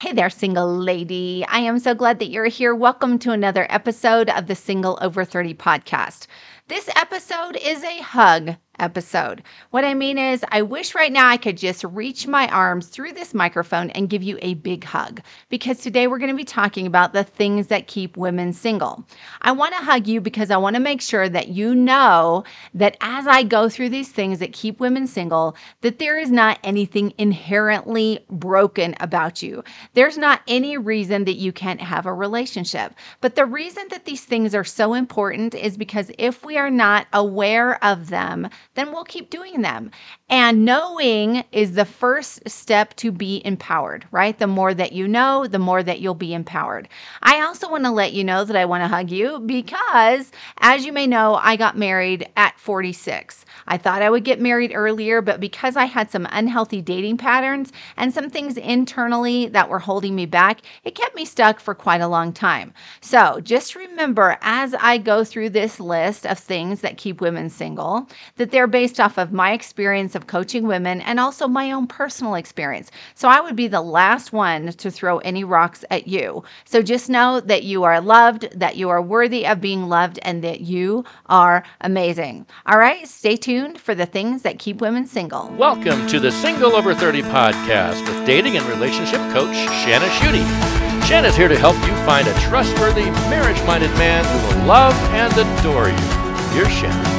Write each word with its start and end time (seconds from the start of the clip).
Hey 0.00 0.12
there, 0.12 0.30
single 0.30 0.78
lady. 0.78 1.44
I 1.48 1.58
am 1.58 1.80
so 1.80 1.92
glad 1.92 2.20
that 2.20 2.30
you're 2.30 2.44
here. 2.46 2.72
Welcome 2.72 3.18
to 3.18 3.32
another 3.32 3.66
episode 3.68 4.30
of 4.30 4.46
the 4.46 4.54
Single 4.54 4.96
Over 5.02 5.24
30 5.24 5.54
podcast. 5.54 6.28
This 6.68 6.88
episode 6.94 7.56
is 7.56 7.82
a 7.82 8.00
hug 8.02 8.54
episode. 8.78 9.42
What 9.70 9.84
I 9.84 9.94
mean 9.94 10.18
is, 10.18 10.44
I 10.50 10.62
wish 10.62 10.94
right 10.94 11.12
now 11.12 11.28
I 11.28 11.36
could 11.36 11.56
just 11.56 11.84
reach 11.84 12.26
my 12.26 12.48
arms 12.48 12.88
through 12.88 13.12
this 13.12 13.34
microphone 13.34 13.90
and 13.90 14.08
give 14.08 14.22
you 14.22 14.38
a 14.42 14.54
big 14.54 14.84
hug 14.84 15.20
because 15.48 15.78
today 15.78 16.06
we're 16.06 16.18
going 16.18 16.30
to 16.30 16.36
be 16.36 16.44
talking 16.44 16.86
about 16.86 17.12
the 17.12 17.24
things 17.24 17.68
that 17.68 17.86
keep 17.86 18.16
women 18.16 18.52
single. 18.52 19.04
I 19.42 19.52
want 19.52 19.74
to 19.74 19.84
hug 19.84 20.06
you 20.06 20.20
because 20.20 20.50
I 20.50 20.56
want 20.56 20.74
to 20.76 20.80
make 20.80 21.00
sure 21.00 21.28
that 21.28 21.48
you 21.48 21.74
know 21.74 22.44
that 22.74 22.96
as 23.00 23.26
I 23.26 23.42
go 23.42 23.68
through 23.68 23.90
these 23.90 24.10
things 24.10 24.38
that 24.38 24.52
keep 24.52 24.80
women 24.80 25.06
single, 25.06 25.56
that 25.80 25.98
there 25.98 26.18
is 26.18 26.30
not 26.30 26.58
anything 26.64 27.12
inherently 27.18 28.24
broken 28.30 28.94
about 29.00 29.42
you. 29.42 29.64
There's 29.94 30.18
not 30.18 30.42
any 30.48 30.76
reason 30.76 31.24
that 31.24 31.34
you 31.34 31.52
can't 31.52 31.80
have 31.80 32.06
a 32.06 32.12
relationship. 32.12 32.94
But 33.20 33.34
the 33.34 33.46
reason 33.46 33.86
that 33.90 34.04
these 34.04 34.24
things 34.24 34.54
are 34.54 34.64
so 34.64 34.94
important 34.94 35.54
is 35.54 35.76
because 35.76 36.10
if 36.18 36.44
we 36.44 36.56
are 36.56 36.70
not 36.70 37.06
aware 37.12 37.82
of 37.84 38.08
them, 38.08 38.48
then 38.78 38.92
we'll 38.92 39.04
keep 39.04 39.30
doing 39.30 39.62
them. 39.62 39.90
And 40.28 40.64
knowing 40.64 41.44
is 41.52 41.72
the 41.72 41.84
first 41.84 42.48
step 42.48 42.94
to 42.96 43.10
be 43.10 43.42
empowered, 43.44 44.06
right? 44.10 44.38
The 44.38 44.46
more 44.46 44.74
that 44.74 44.92
you 44.92 45.08
know, 45.08 45.46
the 45.46 45.58
more 45.58 45.82
that 45.82 46.00
you'll 46.00 46.14
be 46.14 46.34
empowered. 46.34 46.88
I 47.22 47.40
also 47.40 47.70
want 47.70 47.84
to 47.84 47.90
let 47.90 48.12
you 48.12 48.22
know 48.22 48.44
that 48.44 48.56
I 48.56 48.66
want 48.66 48.84
to 48.84 48.88
hug 48.88 49.10
you 49.10 49.40
because, 49.40 50.30
as 50.58 50.84
you 50.84 50.92
may 50.92 51.06
know, 51.06 51.34
I 51.34 51.56
got 51.56 51.76
married 51.76 52.28
at 52.36 52.58
46. 52.60 53.44
I 53.66 53.78
thought 53.78 54.02
I 54.02 54.10
would 54.10 54.24
get 54.24 54.40
married 54.40 54.72
earlier, 54.74 55.20
but 55.20 55.40
because 55.40 55.76
I 55.76 55.84
had 55.84 56.10
some 56.10 56.26
unhealthy 56.30 56.80
dating 56.80 57.16
patterns 57.16 57.72
and 57.96 58.12
some 58.12 58.30
things 58.30 58.56
internally 58.56 59.48
that 59.48 59.68
were 59.68 59.78
holding 59.78 60.14
me 60.14 60.26
back, 60.26 60.60
it 60.84 60.94
kept 60.94 61.16
me 61.16 61.24
stuck 61.24 61.58
for 61.58 61.74
quite 61.74 62.00
a 62.00 62.08
long 62.08 62.32
time. 62.32 62.72
So 63.00 63.40
just 63.42 63.74
remember 63.74 64.38
as 64.40 64.74
I 64.74 64.98
go 64.98 65.24
through 65.24 65.50
this 65.50 65.80
list 65.80 66.26
of 66.26 66.38
things 66.38 66.80
that 66.80 66.96
keep 66.96 67.20
women 67.20 67.50
single, 67.50 68.08
that 68.36 68.50
they're 68.50 68.67
based 68.68 69.00
off 69.00 69.18
of 69.18 69.32
my 69.32 69.52
experience 69.52 70.14
of 70.14 70.26
coaching 70.26 70.66
women 70.66 71.00
and 71.00 71.18
also 71.18 71.48
my 71.48 71.72
own 71.72 71.86
personal 71.86 72.34
experience. 72.34 72.90
So 73.14 73.28
I 73.28 73.40
would 73.40 73.56
be 73.56 73.68
the 73.68 73.80
last 73.80 74.32
one 74.32 74.72
to 74.72 74.90
throw 74.90 75.18
any 75.18 75.44
rocks 75.44 75.84
at 75.90 76.06
you. 76.06 76.44
So 76.64 76.82
just 76.82 77.10
know 77.10 77.40
that 77.40 77.64
you 77.64 77.84
are 77.84 78.00
loved, 78.00 78.48
that 78.58 78.76
you 78.76 78.88
are 78.90 79.02
worthy 79.02 79.46
of 79.46 79.60
being 79.60 79.88
loved, 79.88 80.18
and 80.22 80.44
that 80.44 80.60
you 80.60 81.04
are 81.26 81.64
amazing. 81.80 82.46
All 82.66 82.78
right, 82.78 83.06
stay 83.08 83.36
tuned 83.36 83.80
for 83.80 83.94
the 83.94 84.06
things 84.06 84.42
that 84.42 84.58
keep 84.58 84.80
women 84.80 85.06
single. 85.06 85.48
Welcome 85.56 86.06
to 86.08 86.20
the 86.20 86.30
Single 86.30 86.76
Over 86.76 86.94
30 86.94 87.22
podcast 87.22 88.06
with 88.06 88.26
dating 88.26 88.56
and 88.56 88.66
relationship 88.66 89.20
coach 89.32 89.56
Shana 89.84 90.08
Schutte. 90.18 90.78
Shana's 91.08 91.36
here 91.36 91.48
to 91.48 91.58
help 91.58 91.76
you 91.76 91.94
find 92.04 92.28
a 92.28 92.40
trustworthy, 92.40 93.06
marriage 93.30 93.62
minded 93.66 93.90
man 93.92 94.24
who 94.24 94.58
will 94.58 94.66
love 94.66 94.94
and 95.14 95.32
adore 95.32 95.88
you. 95.88 96.28
Here's 96.52 96.68
Shana 96.68 97.17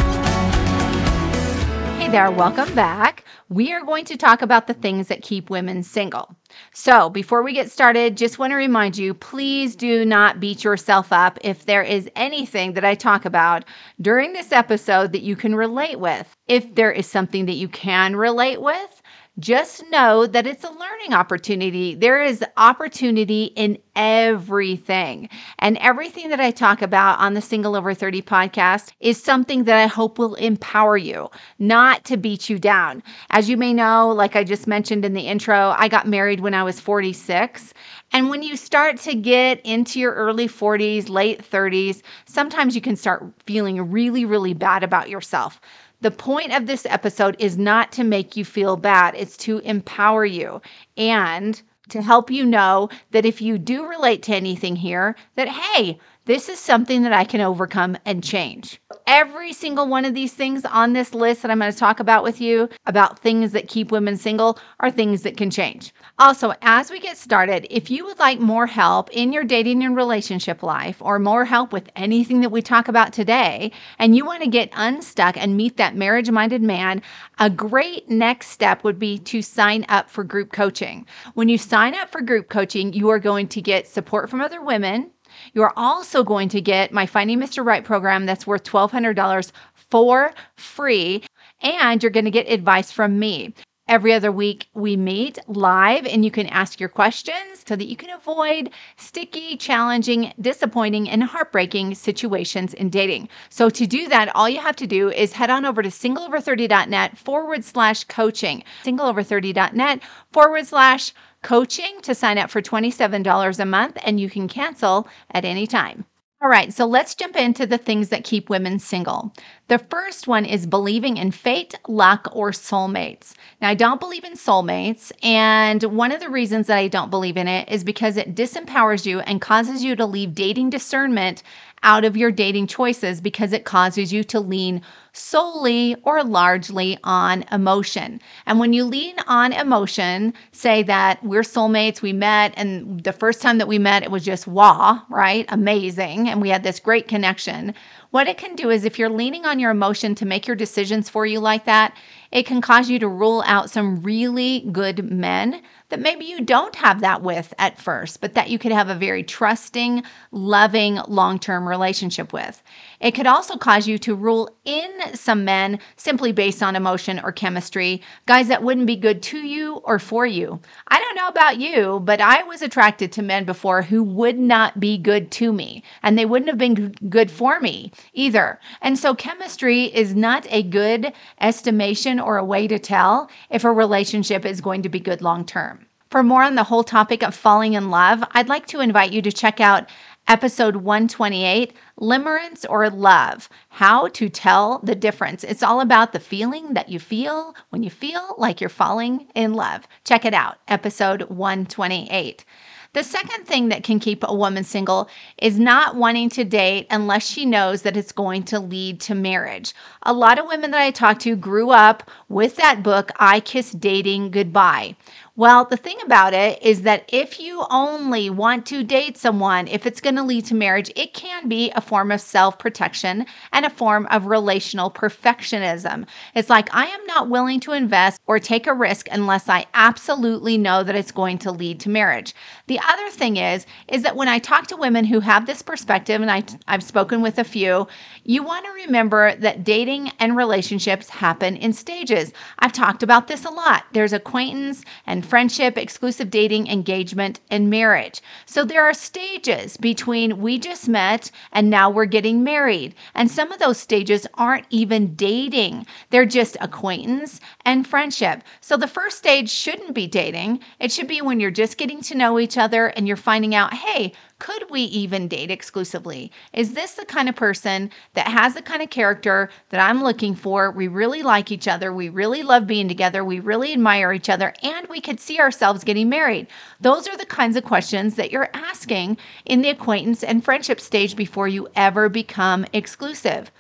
there, 2.12 2.32
welcome 2.32 2.74
back. 2.74 3.24
We 3.50 3.72
are 3.72 3.84
going 3.84 4.04
to 4.06 4.18
talk 4.18 4.42
about 4.42 4.66
the 4.66 4.74
things 4.74 5.10
that 5.10 5.22
keep 5.22 5.52
women 5.52 5.84
single. 5.84 6.36
So, 6.74 7.08
before 7.08 7.44
we 7.44 7.54
get 7.54 7.70
started, 7.70 8.18
just 8.18 8.40
want 8.40 8.50
to 8.50 8.56
remind 8.56 8.98
you 8.98 9.14
please 9.14 9.76
do 9.76 10.04
not 10.06 10.40
beat 10.40 10.64
yourself 10.64 11.14
up 11.14 11.38
if 11.44 11.66
there 11.68 11.84
is 11.84 12.10
anything 12.16 12.74
that 12.74 12.84
I 12.84 12.96
talk 12.96 13.26
about 13.26 13.64
during 14.02 14.34
this 14.34 14.52
episode 14.52 15.12
that 15.12 15.22
you 15.22 15.36
can 15.36 15.54
relate 15.54 16.00
with. 16.00 16.36
If 16.48 16.74
there 16.74 16.92
is 16.92 17.06
something 17.06 17.46
that 17.46 17.54
you 17.54 17.68
can 17.68 18.16
relate 18.16 18.60
with, 18.60 18.99
just 19.38 19.90
know 19.90 20.26
that 20.26 20.48
it's 20.48 20.64
a 20.64 20.70
learning 20.70 21.14
opportunity. 21.14 21.96
There 21.96 22.22
is 22.22 22.44
opportunity 22.58 23.46
in 23.56 23.78
everything. 23.96 25.30
And 25.60 25.78
everything 25.78 26.30
that 26.30 26.40
I 26.40 26.52
talk 26.52 26.82
about 26.82 27.20
on 27.20 27.34
the 27.34 27.42
Single 27.42 27.76
Over 27.76 27.94
30 27.94 28.22
podcast 28.22 28.92
is 29.00 29.22
something 29.22 29.64
that 29.66 29.78
I 29.78 29.88
hope 29.88 30.18
will 30.18 30.36
empower 30.36 30.98
you, 30.98 31.30
not 31.58 32.04
to 32.06 32.18
beat 32.18 32.50
you 32.50 32.60
down. 32.60 33.04
As 33.30 33.50
you 33.50 33.56
may 33.56 33.74
know, 33.74 34.10
like 34.10 34.36
I 34.36 34.44
just 34.44 34.68
mentioned 34.68 35.06
in 35.06 35.14
the 35.14 35.28
intro, 35.28 35.74
I 35.78 35.88
got 35.88 36.08
married 36.08 36.42
when 36.42 36.54
I 36.54 36.64
was 36.64 36.80
46. 36.80 37.74
And 38.12 38.30
when 38.30 38.42
you 38.42 38.58
start 38.58 38.98
to 39.02 39.14
get 39.16 39.62
into 39.66 40.00
your 40.00 40.14
early 40.14 40.48
40s, 40.48 41.10
late 41.10 41.42
30s, 41.42 42.02
sometimes 42.26 42.76
you 42.76 42.82
can 42.82 42.96
start 42.96 43.26
feeling 43.46 43.92
really, 43.92 44.26
really 44.26 44.54
bad 44.54 44.84
about 44.84 45.10
yourself. 45.10 45.62
The 46.02 46.12
point 46.12 46.54
of 46.54 46.66
this 46.66 46.86
episode 46.86 47.36
is 47.40 47.58
not 47.58 47.92
to 47.94 48.04
make 48.06 48.38
you 48.38 48.46
feel 48.46 48.78
bad, 48.78 49.16
it's 49.16 49.36
to 49.38 49.60
empower 49.60 50.26
you 50.26 50.62
and 50.96 51.62
to 51.90 52.02
help 52.02 52.32
you 52.32 52.46
know 52.46 52.90
that 53.12 53.26
if 53.26 53.42
you 53.42 53.58
do 53.58 53.86
relate 53.86 54.24
to 54.24 54.36
anything 54.36 54.78
here, 54.78 55.16
that 55.36 55.50
hey, 55.50 56.00
this 56.30 56.48
is 56.48 56.60
something 56.60 57.02
that 57.02 57.12
I 57.12 57.24
can 57.24 57.42
overcome 57.42 57.98
and 58.06 58.24
change. 58.24 58.80
Every 59.08 59.52
single 59.52 59.88
one 59.88 60.06
of 60.06 60.14
these 60.14 60.32
things 60.32 60.64
on 60.64 60.94
this 60.94 61.16
list 61.16 61.42
that 61.42 61.50
I'm 61.50 61.58
going 61.58 61.72
to 61.72 61.78
talk 61.78 62.00
about 62.00 62.24
with 62.24 62.40
you 62.40 62.70
about 62.86 63.18
things 63.18 63.52
that 63.54 63.68
keep 63.68 63.92
women 63.92 64.16
single 64.16 64.60
are 64.80 64.92
things 64.92 65.24
that 65.24 65.38
can 65.38 65.50
change. 65.50 65.92
Also, 66.20 66.54
as 66.62 66.92
we 66.92 67.00
get 67.00 67.18
started, 67.18 67.66
if 67.72 67.90
you 67.90 68.06
would 68.06 68.20
like 68.20 68.40
more 68.40 68.68
help 68.68 69.10
in 69.10 69.34
your 69.34 69.44
dating 69.44 69.84
and 69.84 69.96
relationship 69.96 70.62
life 70.62 70.98
or 71.02 71.18
more 71.18 71.46
help 71.46 71.74
with 71.74 71.90
anything 71.96 72.42
that 72.42 72.52
we 72.52 72.62
talk 72.62 72.88
about 72.88 73.12
today, 73.12 73.72
and 73.98 74.16
you 74.16 74.24
want 74.24 74.44
to 74.44 74.50
get 74.50 74.70
unstuck 74.76 75.36
and 75.36 75.58
meet 75.58 75.78
that 75.78 75.96
marriage 75.96 76.30
minded 76.30 76.62
man, 76.62 77.02
a 77.40 77.50
great 77.50 78.08
next 78.08 78.50
step 78.50 78.84
would 78.84 79.00
be 79.00 79.18
to 79.18 79.42
sign 79.42 79.84
up 79.90 80.12
for 80.12 80.24
group 80.24 80.52
coaching. 80.52 81.08
When 81.34 81.50
you 81.50 81.58
sign 81.58 81.96
up 81.96 82.12
for 82.12 82.22
group 82.22 82.50
coaching, 82.50 82.94
you 82.94 83.10
are 83.10 83.18
going 83.18 83.48
to 83.48 83.64
get 83.64 83.88
support 83.88 84.30
from 84.30 84.42
other 84.42 84.62
women 84.62 85.10
you 85.54 85.62
are 85.64 85.74
also 85.76 86.24
going 86.24 86.50
to 86.50 86.62
get 86.62 86.92
my 86.92 87.06
Finding 87.06 87.40
Mr. 87.40 87.66
Right 87.66 87.84
program 87.84 88.26
that's 88.26 88.48
worth 88.48 88.64
$1,200 88.64 89.52
for 89.74 90.32
free. 90.56 91.24
And 91.62 92.02
you're 92.02 92.12
going 92.12 92.26
to 92.26 92.32
get 92.32 92.50
advice 92.50 92.92
from 92.92 93.20
me. 93.20 93.54
Every 93.90 94.14
other 94.14 94.32
week, 94.32 94.68
we 94.76 94.96
meet 94.96 95.40
live 95.48 96.06
and 96.06 96.24
you 96.24 96.30
can 96.30 96.46
ask 96.46 96.80
your 96.80 96.90
questions 96.90 97.64
so 97.66 97.76
that 97.76 97.88
you 97.88 97.96
can 97.96 98.12
avoid 98.12 98.70
sticky, 98.98 99.58
challenging, 99.58 100.32
disappointing, 100.40 101.10
and 101.10 101.24
heartbreaking 101.24 101.96
situations 101.96 102.76
in 102.76 102.92
dating. 102.92 103.30
So, 103.50 103.68
to 103.72 103.88
do 103.88 104.08
that, 104.10 104.36
all 104.36 104.48
you 104.48 104.60
have 104.60 104.76
to 104.76 104.86
do 104.86 105.10
is 105.10 105.34
head 105.34 105.50
on 105.50 105.66
over 105.66 105.82
to 105.82 105.90
singleover30.net 105.90 107.18
forward 107.18 107.66
slash 107.66 108.04
coaching, 108.04 108.64
singleover30.net 108.84 110.02
forward 110.32 110.68
slash 110.68 111.12
coaching 111.42 112.00
to 112.04 112.14
sign 112.14 112.38
up 112.38 112.52
for 112.52 112.62
$27 112.62 113.60
a 113.60 113.66
month, 113.66 113.98
and 114.04 114.20
you 114.20 114.30
can 114.30 114.48
cancel 114.48 115.08
at 115.32 115.46
any 115.46 115.66
time. 115.66 116.06
All 116.42 116.48
right, 116.48 116.72
so 116.72 116.86
let's 116.86 117.16
jump 117.16 117.36
into 117.36 117.68
the 117.68 117.78
things 117.78 118.08
that 118.10 118.24
keep 118.24 118.50
women 118.50 118.80
single. 118.80 119.34
The 119.68 119.78
first 119.78 120.26
one 120.26 120.46
is 120.46 120.66
believing 120.66 121.18
in 121.18 121.32
fate, 121.32 121.76
luck, 121.86 122.30
or 122.32 122.52
soulmates. 122.52 123.34
Now, 123.62 123.68
I 123.68 123.76
don't 123.76 124.00
believe 124.00 124.24
in 124.24 124.36
soulmates, 124.36 125.12
and 125.22 125.84
one 125.84 126.14
of 126.14 126.22
the 126.22 126.30
reasons 126.30 126.68
that 126.68 126.78
I 126.78 126.88
don't 126.88 127.10
believe 127.10 127.36
in 127.36 127.50
it 127.50 127.68
is 127.68 127.84
because 127.84 128.16
it 128.16 128.36
disempowers 128.36 129.06
you 129.06 129.20
and 129.20 129.42
causes 129.42 129.84
you 129.84 129.98
to 129.98 130.06
leave 130.06 130.34
dating 130.34 130.70
discernment 130.70 131.44
out 131.84 132.06
of 132.06 132.16
your 132.16 132.32
dating 132.32 132.68
choices 132.68 133.20
because 133.20 133.52
it 133.52 133.66
causes 133.66 134.14
you 134.14 134.24
to 134.24 134.40
lean 134.40 134.82
solely 135.20 135.96
or 136.04 136.24
largely 136.24 136.98
on 137.04 137.44
emotion. 137.52 138.22
And 138.46 138.60
when 138.60 138.74
you 138.74 138.86
lean 138.86 139.16
on 139.28 139.54
emotion, 139.54 140.34
say 140.52 140.84
that 140.84 141.24
we're 141.24 141.42
soulmates, 141.42 142.02
we 142.02 142.14
met, 142.14 142.54
and 142.56 143.04
the 143.04 143.14
first 143.14 143.42
time 143.42 143.58
that 143.58 143.68
we 143.68 143.78
met, 143.78 144.04
it 144.04 144.12
was 144.12 144.24
just 144.24 144.48
wow, 144.48 145.02
right? 145.10 145.46
Amazing. 145.50 146.30
And 146.30 146.42
we 146.42 146.50
had 146.50 146.64
this 146.64 146.80
great 146.80 147.08
connection. 147.08 147.74
What 148.12 148.28
it 148.28 148.38
can 148.38 148.56
do 148.56 148.70
is 148.72 148.86
if 148.86 148.98
you're 148.98 149.10
leaning 149.10 149.46
on 149.46 149.60
your 149.60 149.72
emotion 149.72 150.16
to 150.16 150.26
make 150.26 150.48
your 150.48 150.56
decisions 150.56 151.10
for 151.10 151.26
you 151.26 151.40
like 151.40 151.66
that, 151.66 151.96
it 152.32 152.46
can 152.46 152.62
cause 152.62 152.90
you 152.90 153.00
to 153.00 153.08
rule 153.08 153.44
out 153.46 153.70
some 153.70 154.02
really 154.02 154.68
good 154.72 155.12
men 155.12 155.62
that 155.90 156.00
maybe 156.00 156.26
you 156.26 156.42
don't 156.42 156.76
have 156.76 157.02
that 157.02 157.22
with 157.22 157.54
at 157.58 157.80
first, 157.80 158.22
but 158.22 158.36
that 158.36 158.50
you 158.50 158.60
could 158.60 158.72
have 158.72 158.90
a 158.90 158.96
very 158.96 159.24
trusting, 159.24 160.04
loving, 160.32 161.00
long 161.08 161.40
term 161.40 161.68
relationship 161.68 162.32
with. 162.32 162.62
It 163.00 163.12
could 163.12 163.28
also 163.28 163.58
cause 163.58 163.88
you 163.88 163.98
to 164.00 164.16
rule 164.16 164.56
in 164.66 165.09
some 165.18 165.46
men 165.46 165.80
simply 165.96 166.32
based 166.32 166.62
on 166.62 166.76
emotion 166.76 167.20
or 167.24 167.32
chemistry, 167.32 168.02
guys 168.26 168.48
that 168.50 168.64
wouldn't 168.64 168.88
be 168.88 168.96
good 168.96 169.22
to 169.24 169.38
you 169.40 169.76
or 169.86 170.00
for 170.00 170.26
you. 170.26 170.60
I 170.88 171.00
don't 171.00 171.16
know 171.16 171.28
about 171.28 171.58
you, 171.58 172.02
but 172.04 172.22
I 172.22 172.44
was 172.44 172.62
attracted 172.62 173.12
to 173.14 173.22
men 173.22 173.46
before 173.46 173.82
who 173.82 174.04
would 174.04 174.38
not 174.38 174.80
be 174.80 174.98
good 174.98 175.32
to 175.32 175.54
me, 175.54 175.84
and 176.04 176.18
they 176.18 176.26
wouldn't 176.26 176.50
have 176.50 176.58
been 176.58 176.94
good 177.10 177.32
for 177.32 177.60
me 177.60 177.92
either. 178.14 178.60
And 178.82 179.00
so, 179.00 179.16
chemistry 179.16 179.86
is 179.86 180.16
not 180.16 180.46
a 180.50 180.64
good 180.64 181.14
estimation 181.40 182.20
or 182.20 182.38
a 182.38 182.46
way 182.46 182.68
to 182.68 182.78
tell 182.78 183.30
if 183.50 183.64
a 183.64 183.72
relationship 183.72 184.46
is 184.46 184.62
going 184.62 184.82
to 184.84 184.90
be 184.90 185.00
good 185.00 185.22
long 185.22 185.46
term. 185.46 185.86
For 186.10 186.24
more 186.24 186.42
on 186.42 186.56
the 186.56 186.64
whole 186.64 186.84
topic 186.84 187.22
of 187.22 187.36
falling 187.36 187.74
in 187.74 187.92
love, 187.92 188.24
I'd 188.32 188.50
like 188.50 188.66
to 188.68 188.80
invite 188.80 189.12
you 189.12 189.22
to 189.22 189.32
check 189.32 189.60
out 189.60 189.88
episode 190.30 190.76
128 190.76 191.74
Limerence 192.00 192.64
or 192.70 192.88
Love 192.92 193.50
How 193.70 194.08
to 194.10 194.30
Tell 194.30 194.80
the 194.84 194.94
Difference. 194.94 195.44
It's 195.44 195.64
all 195.64 195.82
about 195.82 196.14
the 196.14 196.20
feeling 196.20 196.76
that 196.76 196.88
you 196.88 197.00
feel 197.00 197.56
when 197.70 197.82
you 197.82 197.90
feel 197.90 198.36
like 198.38 198.62
you're 198.62 198.70
falling 198.70 199.28
in 199.34 199.56
love. 199.56 199.88
Check 200.04 200.26
it 200.26 200.36
out, 200.36 200.60
episode 200.68 201.24
128. 201.24 202.46
The 202.94 203.04
second 203.04 203.46
thing 203.46 203.70
that 203.70 203.84
can 203.84 204.00
keep 204.00 204.24
a 204.24 204.34
woman 204.34 204.64
single 204.64 205.10
is 205.38 205.60
not 205.60 205.96
wanting 205.96 206.30
to 206.30 206.44
date 206.44 206.88
unless 206.90 207.28
she 207.28 207.46
knows 207.46 207.84
that 207.84 207.96
it's 207.96 208.12
going 208.12 208.44
to 208.46 208.60
lead 208.60 209.00
to 209.02 209.14
marriage. 209.14 209.76
A 210.02 210.12
lot 210.12 210.40
of 210.40 210.48
women 210.48 210.72
that 210.72 210.82
I 210.82 210.90
talk 210.90 211.20
to 211.20 211.36
grew 211.36 211.70
up 211.70 212.10
with 212.30 212.56
that 212.56 212.82
book, 212.82 213.12
I 213.18 213.42
Kissed 213.42 213.80
Dating 213.80 214.32
Goodbye. 214.32 214.96
Well, 215.40 215.64
the 215.64 215.78
thing 215.78 215.96
about 216.04 216.34
it 216.34 216.62
is 216.62 216.82
that 216.82 217.06
if 217.08 217.40
you 217.40 217.66
only 217.70 218.30
want 218.30 218.66
to 218.66 218.84
date 218.84 219.16
someone, 219.16 219.70
if 219.70 219.86
it's 219.86 220.02
going 220.02 220.18
to 220.18 220.22
lead 220.22 220.44
to 220.48 220.54
marriage, 220.54 220.92
it 220.98 221.14
can 221.14 221.48
be 221.48 221.72
a 221.72 221.80
form 221.80 222.12
of 222.12 222.20
self 222.20 222.60
protection 222.60 223.26
and 223.54 223.66
a 223.66 223.70
form 223.70 224.06
of 224.12 224.26
relational 224.26 224.92
perfectionism. 224.92 226.06
It's 226.36 226.50
like, 226.50 226.68
I 226.76 226.88
am 226.88 227.06
not 227.06 227.30
willing 227.30 227.62
to 227.62 227.72
invest 227.72 228.20
or 228.28 228.38
take 228.38 228.68
a 228.68 228.74
risk 228.74 229.08
unless 229.14 229.48
I 229.48 229.66
absolutely 229.74 230.58
know 230.58 230.84
that 230.84 230.98
it's 230.98 231.14
going 231.14 231.38
to 231.38 231.54
lead 231.54 231.80
to 231.80 231.90
marriage. 231.90 232.36
The 232.68 232.82
other 232.86 233.10
thing 233.10 233.38
is, 233.38 233.66
is 233.88 234.04
that 234.04 234.18
when 234.18 234.28
I 234.28 234.40
talk 234.40 234.68
to 234.68 234.76
women 234.76 235.06
who 235.06 235.22
have 235.22 235.46
this 235.46 235.62
perspective, 235.62 236.22
and 236.22 236.30
I, 236.30 236.44
I've 236.68 236.84
spoken 236.84 237.22
with 237.22 237.40
a 237.40 237.46
few, 237.46 237.88
you 238.26 238.44
want 238.44 238.66
to 238.66 238.72
remember 238.72 239.34
that 239.38 239.64
dating 239.64 240.12
and 240.20 240.36
relationships 240.36 241.08
happen 241.08 241.56
in 241.56 241.72
stages. 241.72 242.34
I've 242.60 242.74
talked 242.74 243.04
about 243.04 243.30
this 243.30 243.46
a 243.46 243.50
lot. 243.50 243.86
There's 243.94 244.12
acquaintance 244.12 244.84
and 245.06 245.29
friendship, 245.30 245.78
exclusive 245.78 246.32
dating, 246.32 246.68
engagement, 246.68 247.40
and 247.52 247.70
marriage. 247.70 248.22
So 248.46 248.66
there 248.66 248.84
are 248.84 248.94
stages 248.94 249.78
between 249.78 250.42
we 250.42 250.58
just 250.58 250.90
met 250.90 251.32
and 251.52 251.70
now 251.70 251.90
we're 251.90 252.06
getting 252.06 252.44
married. 252.44 252.96
And 253.14 253.30
some 253.30 253.52
of 253.52 253.60
those 253.60 253.78
stages 253.78 254.26
aren't 254.34 254.66
even 254.72 255.16
dating, 255.16 255.86
they're 256.10 256.26
just 256.26 256.58
acquaintance 256.60 257.40
and 257.64 257.88
friendship. 257.88 258.44
So 258.60 258.76
the 258.76 258.88
first 258.88 259.18
stage 259.18 259.50
shouldn't 259.50 259.94
be 259.94 260.08
dating, 260.08 260.62
it 260.80 260.92
should 260.92 261.08
be 261.08 261.22
when 261.22 261.40
you're 261.40 261.52
just 261.52 261.78
getting 261.78 262.02
to 262.02 262.16
know 262.16 262.40
each 262.40 262.58
other 262.58 262.88
and 262.88 263.08
you're 263.08 263.16
finding 263.16 263.54
out, 263.54 263.74
hey, 263.74 264.14
could 264.40 264.70
we 264.70 264.82
even 264.82 265.28
date 265.28 265.52
exclusively? 265.52 266.32
Is 266.54 266.74
this 266.74 266.94
the 266.94 267.06
kind 267.06 267.30
of 267.30 267.36
person 267.36 267.92
that 268.14 268.28
has 268.28 268.54
the 268.54 268.62
kind 268.62 268.82
of 268.82 268.90
character 268.90 269.50
that 269.70 269.80
I'm 269.82 270.02
looking 270.02 270.34
for? 270.34 270.72
We 270.72 270.88
really 270.88 271.22
like 271.22 271.52
each 271.52 271.68
other. 271.68 271.94
We 271.94 272.10
really 272.10 272.42
love 272.42 272.66
being 272.66 272.88
together. 272.88 273.24
We 273.24 273.40
really 273.40 273.74
admire 273.74 274.14
each 274.14 274.30
other. 274.30 274.54
And 274.64 274.88
we 274.88 275.02
could 275.02 275.20
see 275.20 275.40
ourselves 275.40 275.84
getting 275.84 276.10
married. 276.10 276.48
Those 276.80 277.08
are 277.08 277.18
the 277.18 277.26
kinds 277.26 277.58
of 277.58 277.66
questions 277.66 278.16
that 278.16 278.32
you're 278.32 278.50
asking 278.54 279.18
in 279.46 279.62
the 279.62 279.70
acquaintance 279.70 280.24
and 280.24 280.44
friendship 280.44 280.80
stage 280.80 281.16
before 281.16 281.48
you 281.48 281.68
ever 281.76 282.10
become 282.10 282.66
exclusive. 282.74 283.52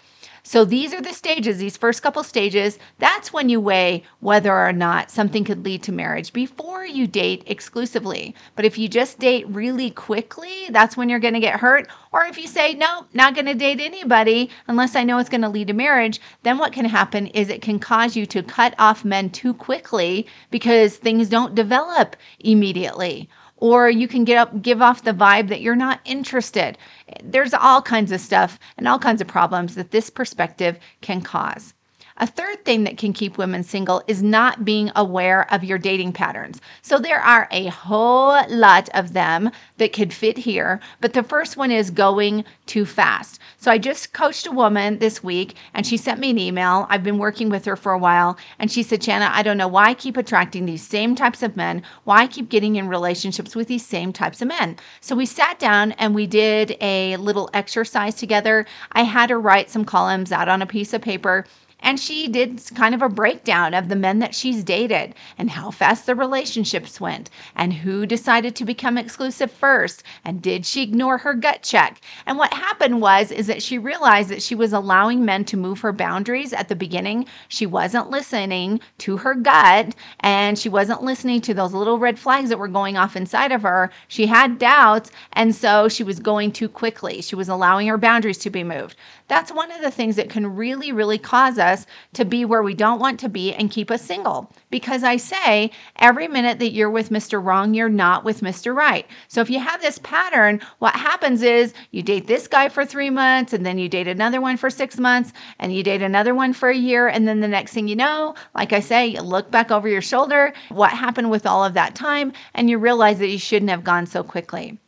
So 0.49 0.65
these 0.65 0.95
are 0.95 1.01
the 1.01 1.13
stages, 1.13 1.59
these 1.59 1.77
first 1.77 2.01
couple 2.01 2.23
stages. 2.23 2.79
That's 2.97 3.31
when 3.31 3.49
you 3.49 3.61
weigh 3.61 4.01
whether 4.19 4.51
or 4.51 4.73
not 4.73 5.11
something 5.11 5.43
could 5.43 5.63
lead 5.63 5.83
to 5.83 5.91
marriage 5.91 6.33
before 6.33 6.83
you 6.83 7.05
date 7.05 7.43
exclusively. 7.45 8.33
But 8.55 8.65
if 8.65 8.75
you 8.75 8.89
just 8.89 9.19
date 9.19 9.47
really 9.47 9.91
quickly, 9.91 10.65
that's 10.71 10.97
when 10.97 11.07
you're 11.07 11.19
going 11.19 11.35
to 11.35 11.39
get 11.39 11.59
hurt. 11.59 11.87
Or 12.11 12.25
if 12.25 12.39
you 12.39 12.47
say, 12.47 12.73
no, 12.73 13.05
not 13.13 13.35
going 13.35 13.45
to 13.45 13.53
date 13.53 13.79
anybody 13.79 14.49
unless 14.65 14.95
I 14.95 15.03
know 15.03 15.19
it's 15.19 15.29
going 15.29 15.41
to 15.41 15.49
lead 15.49 15.67
to 15.67 15.73
marriage, 15.73 16.19
then 16.41 16.57
what 16.57 16.73
can 16.73 16.85
happen 16.85 17.27
is 17.27 17.49
it 17.49 17.61
can 17.61 17.77
cause 17.77 18.15
you 18.15 18.25
to 18.25 18.41
cut 18.41 18.73
off 18.79 19.05
men 19.05 19.29
too 19.29 19.53
quickly 19.53 20.25
because 20.49 20.97
things 20.97 21.29
don't 21.29 21.53
develop 21.53 22.15
immediately 22.39 23.29
or 23.59 23.89
you 23.89 24.07
can 24.07 24.23
get 24.23 24.37
up 24.37 24.61
give 24.61 24.81
off 24.81 25.03
the 25.03 25.13
vibe 25.13 25.49
that 25.49 25.61
you're 25.61 25.75
not 25.75 25.99
interested. 26.05 26.77
There's 27.23 27.53
all 27.53 27.81
kinds 27.81 28.11
of 28.11 28.21
stuff 28.21 28.59
and 28.77 28.87
all 28.87 28.99
kinds 28.99 29.21
of 29.21 29.27
problems 29.27 29.75
that 29.75 29.91
this 29.91 30.09
perspective 30.09 30.79
can 31.01 31.21
cause 31.21 31.73
a 32.19 32.27
third 32.27 32.65
thing 32.65 32.83
that 32.83 32.97
can 32.97 33.13
keep 33.13 33.37
women 33.37 33.63
single 33.63 34.03
is 34.07 34.21
not 34.21 34.65
being 34.65 34.91
aware 34.95 35.51
of 35.53 35.63
your 35.63 35.77
dating 35.77 36.13
patterns. 36.13 36.59
So 36.81 36.99
there 36.99 37.21
are 37.21 37.47
a 37.51 37.67
whole 37.67 38.41
lot 38.49 38.89
of 38.93 39.13
them 39.13 39.51
that 39.77 39.93
could 39.93 40.13
fit 40.13 40.37
here, 40.37 40.79
but 41.01 41.13
the 41.13 41.23
first 41.23 41.55
one 41.57 41.71
is 41.71 41.91
going 41.91 42.43
too 42.65 42.85
fast. 42.85 43.39
So 43.57 43.71
I 43.71 43.77
just 43.77 44.13
coached 44.13 44.47
a 44.47 44.51
woman 44.51 44.99
this 44.99 45.23
week 45.23 45.55
and 45.73 45.85
she 45.85 45.97
sent 45.97 46.19
me 46.19 46.29
an 46.29 46.39
email. 46.39 46.87
I've 46.89 47.03
been 47.03 47.17
working 47.17 47.49
with 47.49 47.65
her 47.65 47.75
for 47.75 47.93
a 47.93 47.97
while 47.97 48.37
and 48.59 48.71
she 48.71 48.83
said, 48.83 49.01
"Shana, 49.01 49.29
I 49.31 49.41
don't 49.41 49.57
know 49.57 49.67
why 49.67 49.85
I 49.85 49.93
keep 49.93 50.17
attracting 50.17 50.65
these 50.65 50.85
same 50.85 51.15
types 51.15 51.41
of 51.41 51.55
men, 51.55 51.83
why 52.03 52.21
I 52.21 52.27
keep 52.27 52.49
getting 52.49 52.75
in 52.75 52.87
relationships 52.87 53.55
with 53.55 53.67
these 53.67 53.85
same 53.85 54.13
types 54.13 54.41
of 54.41 54.47
men." 54.47 54.77
So 55.01 55.15
we 55.15 55.25
sat 55.25 55.59
down 55.59 55.93
and 55.93 56.13
we 56.13 56.27
did 56.27 56.77
a 56.81 57.17
little 57.17 57.49
exercise 57.53 58.15
together. 58.15 58.65
I 58.91 59.03
had 59.03 59.29
her 59.29 59.39
write 59.39 59.69
some 59.69 59.85
columns 59.85 60.31
out 60.31 60.49
on 60.49 60.61
a 60.61 60.65
piece 60.65 60.93
of 60.93 61.01
paper 61.01 61.45
and 61.81 61.99
she 61.99 62.27
did 62.27 62.61
kind 62.75 62.93
of 62.93 63.01
a 63.01 63.09
breakdown 63.09 63.73
of 63.73 63.89
the 63.89 63.95
men 63.95 64.19
that 64.19 64.35
she's 64.35 64.63
dated 64.63 65.15
and 65.37 65.49
how 65.49 65.71
fast 65.71 66.05
the 66.05 66.15
relationships 66.15 66.99
went 66.99 67.29
and 67.55 67.73
who 67.73 68.05
decided 68.05 68.55
to 68.55 68.65
become 68.65 68.97
exclusive 68.97 69.51
first 69.51 70.03
and 70.25 70.41
did 70.41 70.65
she 70.65 70.83
ignore 70.83 71.17
her 71.17 71.33
gut 71.33 71.63
check. 71.63 72.01
And 72.25 72.37
what 72.37 72.53
happened 72.53 73.01
was 73.01 73.31
is 73.31 73.47
that 73.47 73.63
she 73.63 73.77
realized 73.77 74.29
that 74.29 74.41
she 74.41 74.55
was 74.55 74.73
allowing 74.73 75.25
men 75.25 75.45
to 75.45 75.57
move 75.57 75.79
her 75.81 75.93
boundaries 75.93 76.53
at 76.53 76.67
the 76.67 76.75
beginning. 76.75 77.25
She 77.47 77.65
wasn't 77.65 78.09
listening 78.09 78.79
to 78.99 79.17
her 79.17 79.33
gut 79.33 79.95
and 80.19 80.57
she 80.59 80.69
wasn't 80.69 81.03
listening 81.03 81.41
to 81.41 81.53
those 81.53 81.73
little 81.73 81.99
red 81.99 82.19
flags 82.19 82.49
that 82.49 82.59
were 82.59 82.67
going 82.67 82.97
off 82.97 83.15
inside 83.15 83.51
of 83.51 83.61
her. 83.63 83.89
She 84.07 84.25
had 84.25 84.59
doubts 84.59 85.11
and 85.33 85.55
so 85.55 85.87
she 85.87 86.03
was 86.03 86.19
going 86.19 86.51
too 86.51 86.69
quickly. 86.69 87.21
She 87.21 87.35
was 87.35 87.49
allowing 87.49 87.87
her 87.87 87.97
boundaries 87.97 88.37
to 88.39 88.49
be 88.49 88.63
moved. 88.63 88.95
That's 89.29 89.51
one 89.51 89.71
of 89.71 89.81
the 89.81 89.91
things 89.91 90.15
that 90.17 90.29
can 90.29 90.55
really, 90.55 90.91
really 90.91 91.19
cause 91.19 91.59
us 91.59 91.85
to 92.13 92.25
be 92.25 92.43
where 92.45 92.63
we 92.63 92.73
don't 92.73 92.99
want 92.99 93.19
to 93.21 93.29
be 93.29 93.53
and 93.53 93.71
keep 93.71 93.91
us 93.91 94.01
single. 94.01 94.51
Because 94.71 95.03
I 95.03 95.17
say 95.17 95.71
every 95.97 96.27
minute 96.27 96.57
that 96.59 96.71
you're 96.71 96.89
with 96.89 97.11
Mr. 97.11 97.43
Wrong, 97.43 97.73
you're 97.73 97.89
not 97.89 98.25
with 98.25 98.41
Mr. 98.41 98.75
Right. 98.75 99.05
So 99.27 99.39
if 99.39 99.49
you 99.49 99.59
have 99.59 99.81
this 99.81 99.99
pattern, 99.99 100.59
what 100.79 100.95
happens 100.95 101.43
is 101.43 101.73
you 101.91 102.01
date 102.01 102.25
this 102.25 102.47
guy 102.47 102.69
for 102.69 102.85
three 102.85 103.11
months, 103.11 103.53
and 103.53 103.63
then 103.63 103.77
you 103.77 103.87
date 103.87 104.07
another 104.07 104.41
one 104.41 104.57
for 104.57 104.71
six 104.71 104.97
months, 104.97 105.31
and 105.59 105.73
you 105.73 105.83
date 105.83 106.01
another 106.01 106.33
one 106.33 106.51
for 106.51 106.69
a 106.69 106.75
year. 106.75 107.07
And 107.07 107.27
then 107.27 107.39
the 107.39 107.47
next 107.47 107.73
thing 107.73 107.87
you 107.87 107.95
know, 107.95 108.33
like 108.55 108.73
I 108.73 108.79
say, 108.79 109.05
you 109.05 109.21
look 109.21 109.51
back 109.51 109.69
over 109.69 109.87
your 109.87 110.01
shoulder, 110.01 110.53
what 110.69 110.89
happened 110.89 111.29
with 111.29 111.45
all 111.45 111.63
of 111.63 111.75
that 111.75 111.93
time, 111.93 112.33
and 112.55 112.67
you 112.67 112.79
realize 112.79 113.19
that 113.19 113.29
you 113.29 113.37
shouldn't 113.37 113.69
have 113.69 113.83
gone 113.83 114.07
so 114.07 114.23
quickly. 114.23 114.79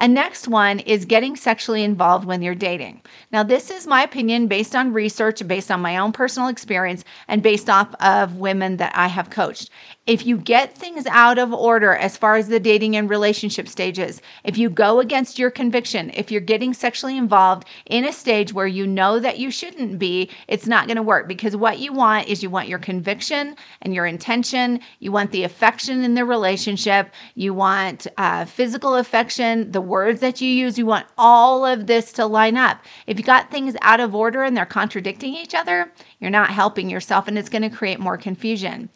And 0.00 0.14
next 0.14 0.48
one 0.48 0.80
is 0.80 1.04
getting 1.04 1.36
sexually 1.36 1.84
involved 1.84 2.24
when 2.24 2.40
you're 2.40 2.54
dating. 2.54 3.02
Now, 3.32 3.42
this 3.42 3.70
is 3.70 3.86
my 3.86 4.02
opinion 4.02 4.46
based 4.46 4.74
on 4.74 4.94
research, 4.94 5.46
based 5.46 5.70
on 5.70 5.82
my 5.82 5.98
own 5.98 6.12
personal 6.12 6.48
experience, 6.48 7.04
and 7.28 7.42
based 7.42 7.68
off 7.68 7.94
of 8.00 8.36
women 8.36 8.78
that 8.78 8.92
I 8.96 9.08
have 9.08 9.28
coached. 9.28 9.70
If 10.06 10.24
you 10.24 10.38
get 10.38 10.76
things 10.76 11.06
out 11.06 11.38
of 11.38 11.52
order 11.52 11.94
as 11.94 12.16
far 12.16 12.36
as 12.36 12.48
the 12.48 12.58
dating 12.58 12.96
and 12.96 13.08
relationship 13.08 13.68
stages, 13.68 14.22
if 14.44 14.56
you 14.56 14.70
go 14.70 14.98
against 14.98 15.38
your 15.38 15.50
conviction, 15.50 16.10
if 16.14 16.30
you're 16.32 16.40
getting 16.40 16.72
sexually 16.72 17.18
involved 17.18 17.68
in 17.84 18.06
a 18.06 18.12
stage 18.12 18.54
where 18.54 18.66
you 18.66 18.86
know 18.86 19.20
that 19.20 19.38
you 19.38 19.50
shouldn't 19.50 19.98
be, 19.98 20.30
it's 20.48 20.66
not 20.66 20.86
going 20.86 20.96
to 20.96 21.02
work 21.02 21.28
because 21.28 21.54
what 21.54 21.80
you 21.80 21.92
want 21.92 22.28
is 22.28 22.42
you 22.42 22.48
want 22.48 22.66
your 22.66 22.78
conviction 22.78 23.54
and 23.82 23.94
your 23.94 24.06
intention, 24.06 24.80
you 25.00 25.12
want 25.12 25.32
the 25.32 25.44
affection 25.44 26.02
in 26.02 26.14
the 26.14 26.24
relationship, 26.24 27.10
you 27.34 27.52
want 27.52 28.06
uh, 28.16 28.46
physical 28.46 28.96
affection, 28.96 29.70
the 29.70 29.82
words 29.82 30.20
that 30.20 30.40
you 30.40 30.48
use, 30.48 30.78
you 30.78 30.86
want 30.86 31.06
all 31.18 31.66
of 31.66 31.86
this 31.86 32.10
to 32.12 32.24
line 32.24 32.56
up. 32.56 32.80
If 33.06 33.18
you 33.18 33.24
got 33.24 33.50
things 33.50 33.76
out 33.82 34.00
of 34.00 34.14
order 34.14 34.42
and 34.42 34.56
they're 34.56 34.64
contradicting 34.64 35.34
each 35.34 35.54
other, 35.54 35.92
you're 36.20 36.30
not 36.30 36.50
helping 36.50 36.88
yourself 36.88 37.28
and 37.28 37.38
it's 37.38 37.50
going 37.50 37.62
to 37.62 37.70
create 37.70 38.00
more 38.00 38.16
confusion. 38.16 38.88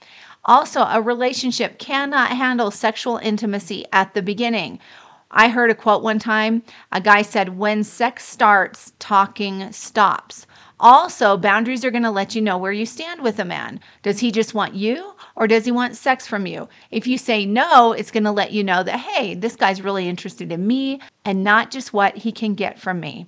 Also, 0.46 0.82
a 0.82 1.00
relationship 1.00 1.78
cannot 1.78 2.30
handle 2.30 2.70
sexual 2.70 3.16
intimacy 3.18 3.84
at 3.92 4.14
the 4.14 4.22
beginning. 4.22 4.78
I 5.30 5.48
heard 5.48 5.70
a 5.70 5.74
quote 5.74 6.02
one 6.02 6.18
time. 6.18 6.62
A 6.92 7.00
guy 7.00 7.22
said, 7.22 7.58
When 7.58 7.82
sex 7.82 8.24
starts, 8.24 8.92
talking 8.98 9.72
stops. 9.72 10.46
Also, 10.78 11.36
boundaries 11.36 11.84
are 11.84 11.90
going 11.90 12.02
to 12.02 12.10
let 12.10 12.34
you 12.34 12.42
know 12.42 12.58
where 12.58 12.72
you 12.72 12.84
stand 12.84 13.22
with 13.22 13.38
a 13.38 13.44
man. 13.44 13.80
Does 14.02 14.18
he 14.18 14.30
just 14.30 14.54
want 14.54 14.74
you 14.74 15.14
or 15.36 15.46
does 15.46 15.64
he 15.64 15.70
want 15.70 15.96
sex 15.96 16.26
from 16.26 16.46
you? 16.46 16.68
If 16.90 17.06
you 17.06 17.16
say 17.16 17.46
no, 17.46 17.92
it's 17.92 18.10
going 18.10 18.24
to 18.24 18.32
let 18.32 18.52
you 18.52 18.62
know 18.64 18.82
that, 18.82 19.00
hey, 19.00 19.34
this 19.34 19.56
guy's 19.56 19.82
really 19.82 20.08
interested 20.08 20.52
in 20.52 20.66
me 20.66 21.00
and 21.24 21.42
not 21.42 21.70
just 21.70 21.92
what 21.92 22.16
he 22.16 22.32
can 22.32 22.54
get 22.54 22.78
from 22.78 23.00
me. 23.00 23.26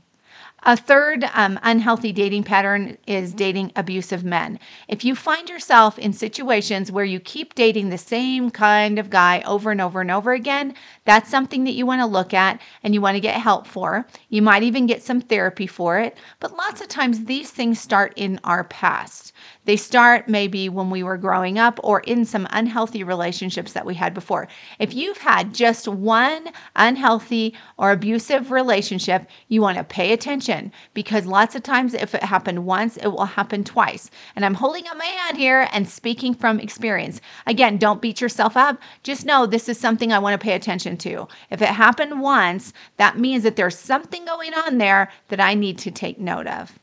A 0.63 0.77
third 0.77 1.25
um, 1.35 1.61
unhealthy 1.63 2.13
dating 2.13 2.43
pattern 2.43 2.99
is 3.07 3.33
dating 3.33 3.73
abusive 3.77 4.25
men. 4.25 4.59
If 4.89 5.05
you 5.05 5.15
find 5.15 5.49
yourself 5.49 5.99
in 5.99 6.13
situations 6.13 6.91
where 6.91 7.05
you 7.05 7.21
keep 7.21 7.55
dating 7.55 7.91
the 7.91 7.99
same 7.99 8.51
kind 8.51 8.99
of 8.99 9.11
guy 9.11 9.43
over 9.47 9.71
and 9.71 9.81
over 9.81 10.01
and 10.01 10.11
over 10.11 10.33
again, 10.33 10.75
that's 11.05 11.31
something 11.31 11.65
that 11.65 11.75
you 11.75 11.87
want 11.87 12.01
to 12.01 12.07
look 12.07 12.35
at 12.35 12.61
and 12.83 12.95
you 12.95 13.01
want 13.01 13.15
to 13.17 13.21
get 13.21 13.41
help 13.41 13.67
for. 13.67 14.07
You 14.29 14.43
might 14.43 14.63
even 14.65 14.87
get 14.87 15.03
some 15.03 15.21
therapy 15.21 15.67
for 15.67 15.99
it. 16.01 16.17
But 16.41 16.57
lots 16.57 16.81
of 16.81 16.89
times 16.89 17.25
these 17.27 17.51
things 17.51 17.79
start 17.79 18.13
in 18.17 18.41
our 18.43 18.65
past. 18.65 19.33
They 19.67 19.77
start 19.77 20.29
maybe 20.29 20.69
when 20.69 20.91
we 20.91 21.03
were 21.03 21.17
growing 21.17 21.59
up 21.59 21.81
or 21.83 21.99
in 22.01 22.25
some 22.25 22.47
unhealthy 22.51 23.03
relationships 23.03 23.73
that 23.73 23.85
we 23.85 23.95
had 23.95 24.15
before. 24.15 24.47
If 24.79 24.95
you've 24.95 25.19
had 25.19 25.53
just 25.53 25.89
one 25.89 26.49
unhealthy 26.77 27.53
or 27.77 27.91
abusive 27.91 28.53
relationship, 28.53 29.29
you 29.49 29.61
want 29.61 29.77
to 29.77 29.83
pay 29.83 30.13
attention 30.13 30.71
because 30.95 31.27
lots 31.27 31.57
of 31.57 31.65
times 31.65 31.95
if 31.95 32.15
it 32.15 32.23
happened 32.23 32.65
once, 32.65 32.97
it 32.97 33.09
will 33.09 33.25
happen 33.25 33.65
twice. 33.65 34.09
And 34.37 34.45
I'm 34.45 34.55
holding 34.55 34.87
up 34.87 34.97
my 34.97 35.05
hand 35.05 35.37
here 35.37 35.69
and 35.73 35.89
speaking 35.89 36.33
from 36.33 36.61
experience. 36.61 37.21
Again, 37.47 37.77
don't 37.77 38.01
beat 38.01 38.21
yourself 38.21 38.57
up. 38.57 38.79
Just 39.03 39.27
know 39.27 39.47
this 39.47 39.69
is 39.69 39.79
something 39.79 40.13
I 40.13 40.21
want 40.21 40.41
to 40.41 40.45
pay 40.45 40.55
attention 40.55 40.97
to. 40.99 41.27
If 41.51 41.61
it 41.61 41.69
happened 41.69 42.21
once, 42.21 42.73
that 42.99 43.19
means 43.19 43.43
that 43.43 43.57
there's 43.57 43.77
something 43.77 44.25
going 44.25 44.55
on 44.55 44.79
there 44.79 45.11
that 45.27 45.41
I 45.41 45.55
need 45.55 45.77
to 45.79 45.91
take 45.91 46.21
note 46.21 46.47
of. 46.47 46.79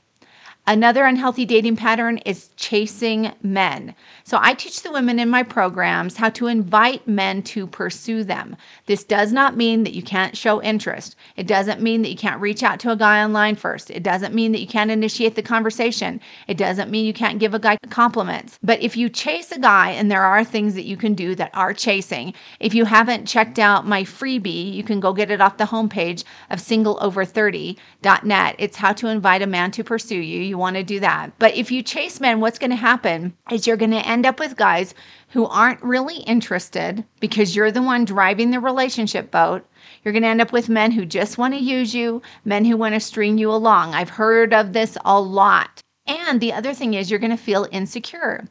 Another 0.65 1.03
unhealthy 1.03 1.43
dating 1.43 1.75
pattern 1.75 2.19
is 2.19 2.47
chasing 2.55 3.33
men. 3.43 3.93
So 4.23 4.37
I 4.41 4.53
teach 4.53 4.81
the 4.81 4.93
women 4.93 5.19
in 5.19 5.29
my 5.29 5.43
programs 5.43 6.15
how 6.15 6.29
to 6.29 6.47
invite 6.47 7.05
men 7.05 7.43
to 7.43 7.67
pursue 7.67 8.23
them. 8.23 8.55
This 8.85 9.03
does 9.03 9.33
not 9.33 9.57
mean 9.57 9.83
that 9.83 9.93
you 9.93 10.01
can't 10.01 10.37
show 10.37 10.61
interest. 10.61 11.17
It 11.35 11.47
doesn't 11.47 11.81
mean 11.81 12.01
that 12.03 12.11
you 12.11 12.15
can't 12.15 12.39
reach 12.39 12.63
out 12.63 12.79
to 12.79 12.91
a 12.91 12.95
guy 12.95 13.21
online 13.21 13.57
first. 13.57 13.91
It 13.91 14.03
doesn't 14.03 14.33
mean 14.33 14.53
that 14.53 14.61
you 14.61 14.67
can't 14.67 14.89
initiate 14.89 15.35
the 15.35 15.41
conversation. 15.41 16.21
It 16.47 16.55
doesn't 16.55 16.89
mean 16.89 17.05
you 17.05 17.13
can't 17.13 17.39
give 17.39 17.53
a 17.53 17.59
guy 17.59 17.77
compliments. 17.89 18.57
But 18.63 18.81
if 18.81 18.95
you 18.95 19.09
chase 19.09 19.51
a 19.51 19.59
guy, 19.59 19.89
and 19.89 20.09
there 20.09 20.23
are 20.23 20.45
things 20.45 20.75
that 20.75 20.85
you 20.85 20.95
can 20.95 21.13
do 21.13 21.35
that 21.35 21.51
are 21.53 21.73
chasing, 21.73 22.33
if 22.61 22.73
you 22.73 22.85
haven't 22.85 23.25
checked 23.25 23.59
out 23.59 23.85
my 23.85 24.03
freebie, 24.03 24.73
you 24.73 24.83
can 24.83 25.01
go 25.01 25.11
get 25.11 25.29
it 25.29 25.41
off 25.41 25.57
the 25.57 25.65
homepage 25.65 26.23
of 26.49 26.59
singleover30.net. 26.59 28.55
It's 28.57 28.77
how 28.77 28.93
to 28.93 29.07
invite 29.07 29.41
a 29.41 29.47
man 29.47 29.69
to 29.71 29.83
pursue 29.83 30.15
you 30.15 30.52
you 30.53 30.57
want 30.59 30.75
to 30.75 30.83
do 30.83 30.99
that. 30.99 31.31
But 31.39 31.55
if 31.55 31.71
you 31.71 31.81
chase 31.81 32.21
men, 32.21 32.39
what's 32.39 32.59
going 32.59 32.69
to 32.69 32.75
happen 32.75 33.35
is 33.51 33.65
you're 33.65 33.75
going 33.75 33.89
to 33.89 34.07
end 34.07 34.23
up 34.23 34.39
with 34.39 34.55
guys 34.55 34.93
who 35.29 35.47
aren't 35.47 35.81
really 35.81 36.17
interested 36.17 37.03
because 37.19 37.55
you're 37.55 37.71
the 37.71 37.81
one 37.81 38.05
driving 38.05 38.51
the 38.51 38.59
relationship 38.59 39.31
boat. 39.31 39.65
You're 40.03 40.11
going 40.11 40.21
to 40.21 40.29
end 40.29 40.41
up 40.41 40.53
with 40.53 40.69
men 40.69 40.91
who 40.91 41.07
just 41.07 41.39
want 41.39 41.55
to 41.55 41.59
use 41.59 41.95
you, 41.95 42.21
men 42.45 42.65
who 42.65 42.77
want 42.77 42.93
to 42.93 42.99
string 42.99 43.39
you 43.39 43.49
along. 43.49 43.95
I've 43.95 44.11
heard 44.11 44.53
of 44.53 44.73
this 44.73 44.95
a 45.03 45.19
lot. 45.19 45.81
And 46.05 46.39
the 46.39 46.53
other 46.53 46.75
thing 46.75 46.93
is, 46.93 47.09
you're 47.09 47.19
going 47.19 47.31
to 47.31 47.37
feel 47.37 47.67
insecure 47.71 48.47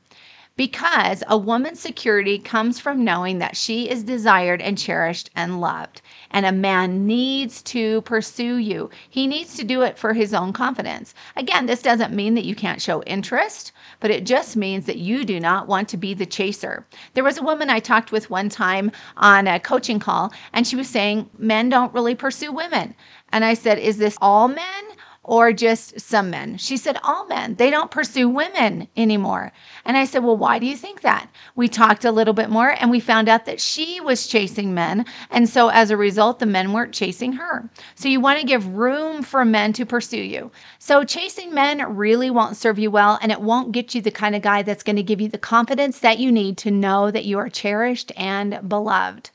because 0.56 1.22
a 1.28 1.36
woman's 1.36 1.80
security 1.80 2.38
comes 2.38 2.78
from 2.78 3.04
knowing 3.04 3.38
that 3.38 3.56
she 3.56 3.88
is 3.88 4.04
desired 4.04 4.60
and 4.60 4.76
cherished 4.76 5.30
and 5.34 5.60
loved. 5.60 6.02
And 6.30 6.44
a 6.44 6.52
man 6.52 7.06
needs 7.06 7.62
to 7.62 8.02
pursue 8.02 8.56
you. 8.56 8.90
He 9.08 9.26
needs 9.26 9.56
to 9.56 9.64
do 9.64 9.82
it 9.82 9.98
for 9.98 10.12
his 10.12 10.34
own 10.34 10.52
confidence. 10.52 11.14
Again, 11.36 11.66
this 11.66 11.82
doesn't 11.82 12.14
mean 12.14 12.34
that 12.34 12.44
you 12.44 12.54
can't 12.54 12.82
show 12.82 13.02
interest, 13.04 13.72
but 14.00 14.10
it 14.10 14.26
just 14.26 14.56
means 14.56 14.86
that 14.86 14.98
you 14.98 15.24
do 15.24 15.40
not 15.40 15.68
want 15.68 15.88
to 15.88 15.96
be 15.96 16.14
the 16.14 16.26
chaser. 16.26 16.86
There 17.14 17.24
was 17.24 17.38
a 17.38 17.42
woman 17.42 17.70
I 17.70 17.80
talked 17.80 18.12
with 18.12 18.30
one 18.30 18.48
time 18.48 18.92
on 19.16 19.46
a 19.46 19.60
coaching 19.60 19.98
call, 19.98 20.32
and 20.52 20.66
she 20.66 20.76
was 20.76 20.88
saying 20.88 21.30
men 21.38 21.68
don't 21.68 21.94
really 21.94 22.14
pursue 22.14 22.52
women. 22.52 22.94
And 23.32 23.44
I 23.44 23.54
said, 23.54 23.78
Is 23.78 23.96
this 23.96 24.18
all 24.20 24.48
men? 24.48 24.84
Or 25.24 25.52
just 25.52 26.00
some 26.00 26.30
men? 26.30 26.56
She 26.56 26.76
said, 26.76 26.98
All 27.02 27.26
men. 27.26 27.54
They 27.54 27.70
don't 27.70 27.90
pursue 27.90 28.28
women 28.28 28.88
anymore. 28.96 29.52
And 29.84 29.96
I 29.96 30.04
said, 30.04 30.24
Well, 30.24 30.36
why 30.36 30.58
do 30.58 30.66
you 30.66 30.76
think 30.76 31.02
that? 31.02 31.28
We 31.54 31.68
talked 31.68 32.04
a 32.04 32.12
little 32.12 32.34
bit 32.34 32.50
more 32.50 32.74
and 32.78 32.90
we 32.90 33.00
found 33.00 33.28
out 33.28 33.44
that 33.44 33.60
she 33.60 34.00
was 34.00 34.26
chasing 34.26 34.74
men. 34.74 35.06
And 35.30 35.48
so 35.48 35.68
as 35.68 35.90
a 35.90 35.96
result, 35.96 36.38
the 36.38 36.46
men 36.46 36.72
weren't 36.72 36.92
chasing 36.94 37.32
her. 37.32 37.68
So 37.94 38.08
you 38.08 38.20
want 38.20 38.40
to 38.40 38.46
give 38.46 38.66
room 38.66 39.22
for 39.22 39.44
men 39.44 39.72
to 39.74 39.86
pursue 39.86 40.22
you. 40.22 40.50
So 40.78 41.04
chasing 41.04 41.54
men 41.54 41.96
really 41.96 42.30
won't 42.30 42.56
serve 42.56 42.78
you 42.78 42.90
well 42.90 43.18
and 43.22 43.30
it 43.30 43.40
won't 43.40 43.72
get 43.72 43.94
you 43.94 44.02
the 44.02 44.10
kind 44.10 44.34
of 44.34 44.42
guy 44.42 44.62
that's 44.62 44.82
going 44.82 44.96
to 44.96 45.02
give 45.02 45.20
you 45.20 45.28
the 45.28 45.38
confidence 45.38 46.00
that 46.00 46.18
you 46.18 46.32
need 46.32 46.58
to 46.58 46.70
know 46.70 47.10
that 47.10 47.24
you 47.24 47.38
are 47.38 47.48
cherished 47.48 48.12
and 48.16 48.68
beloved. 48.68 49.30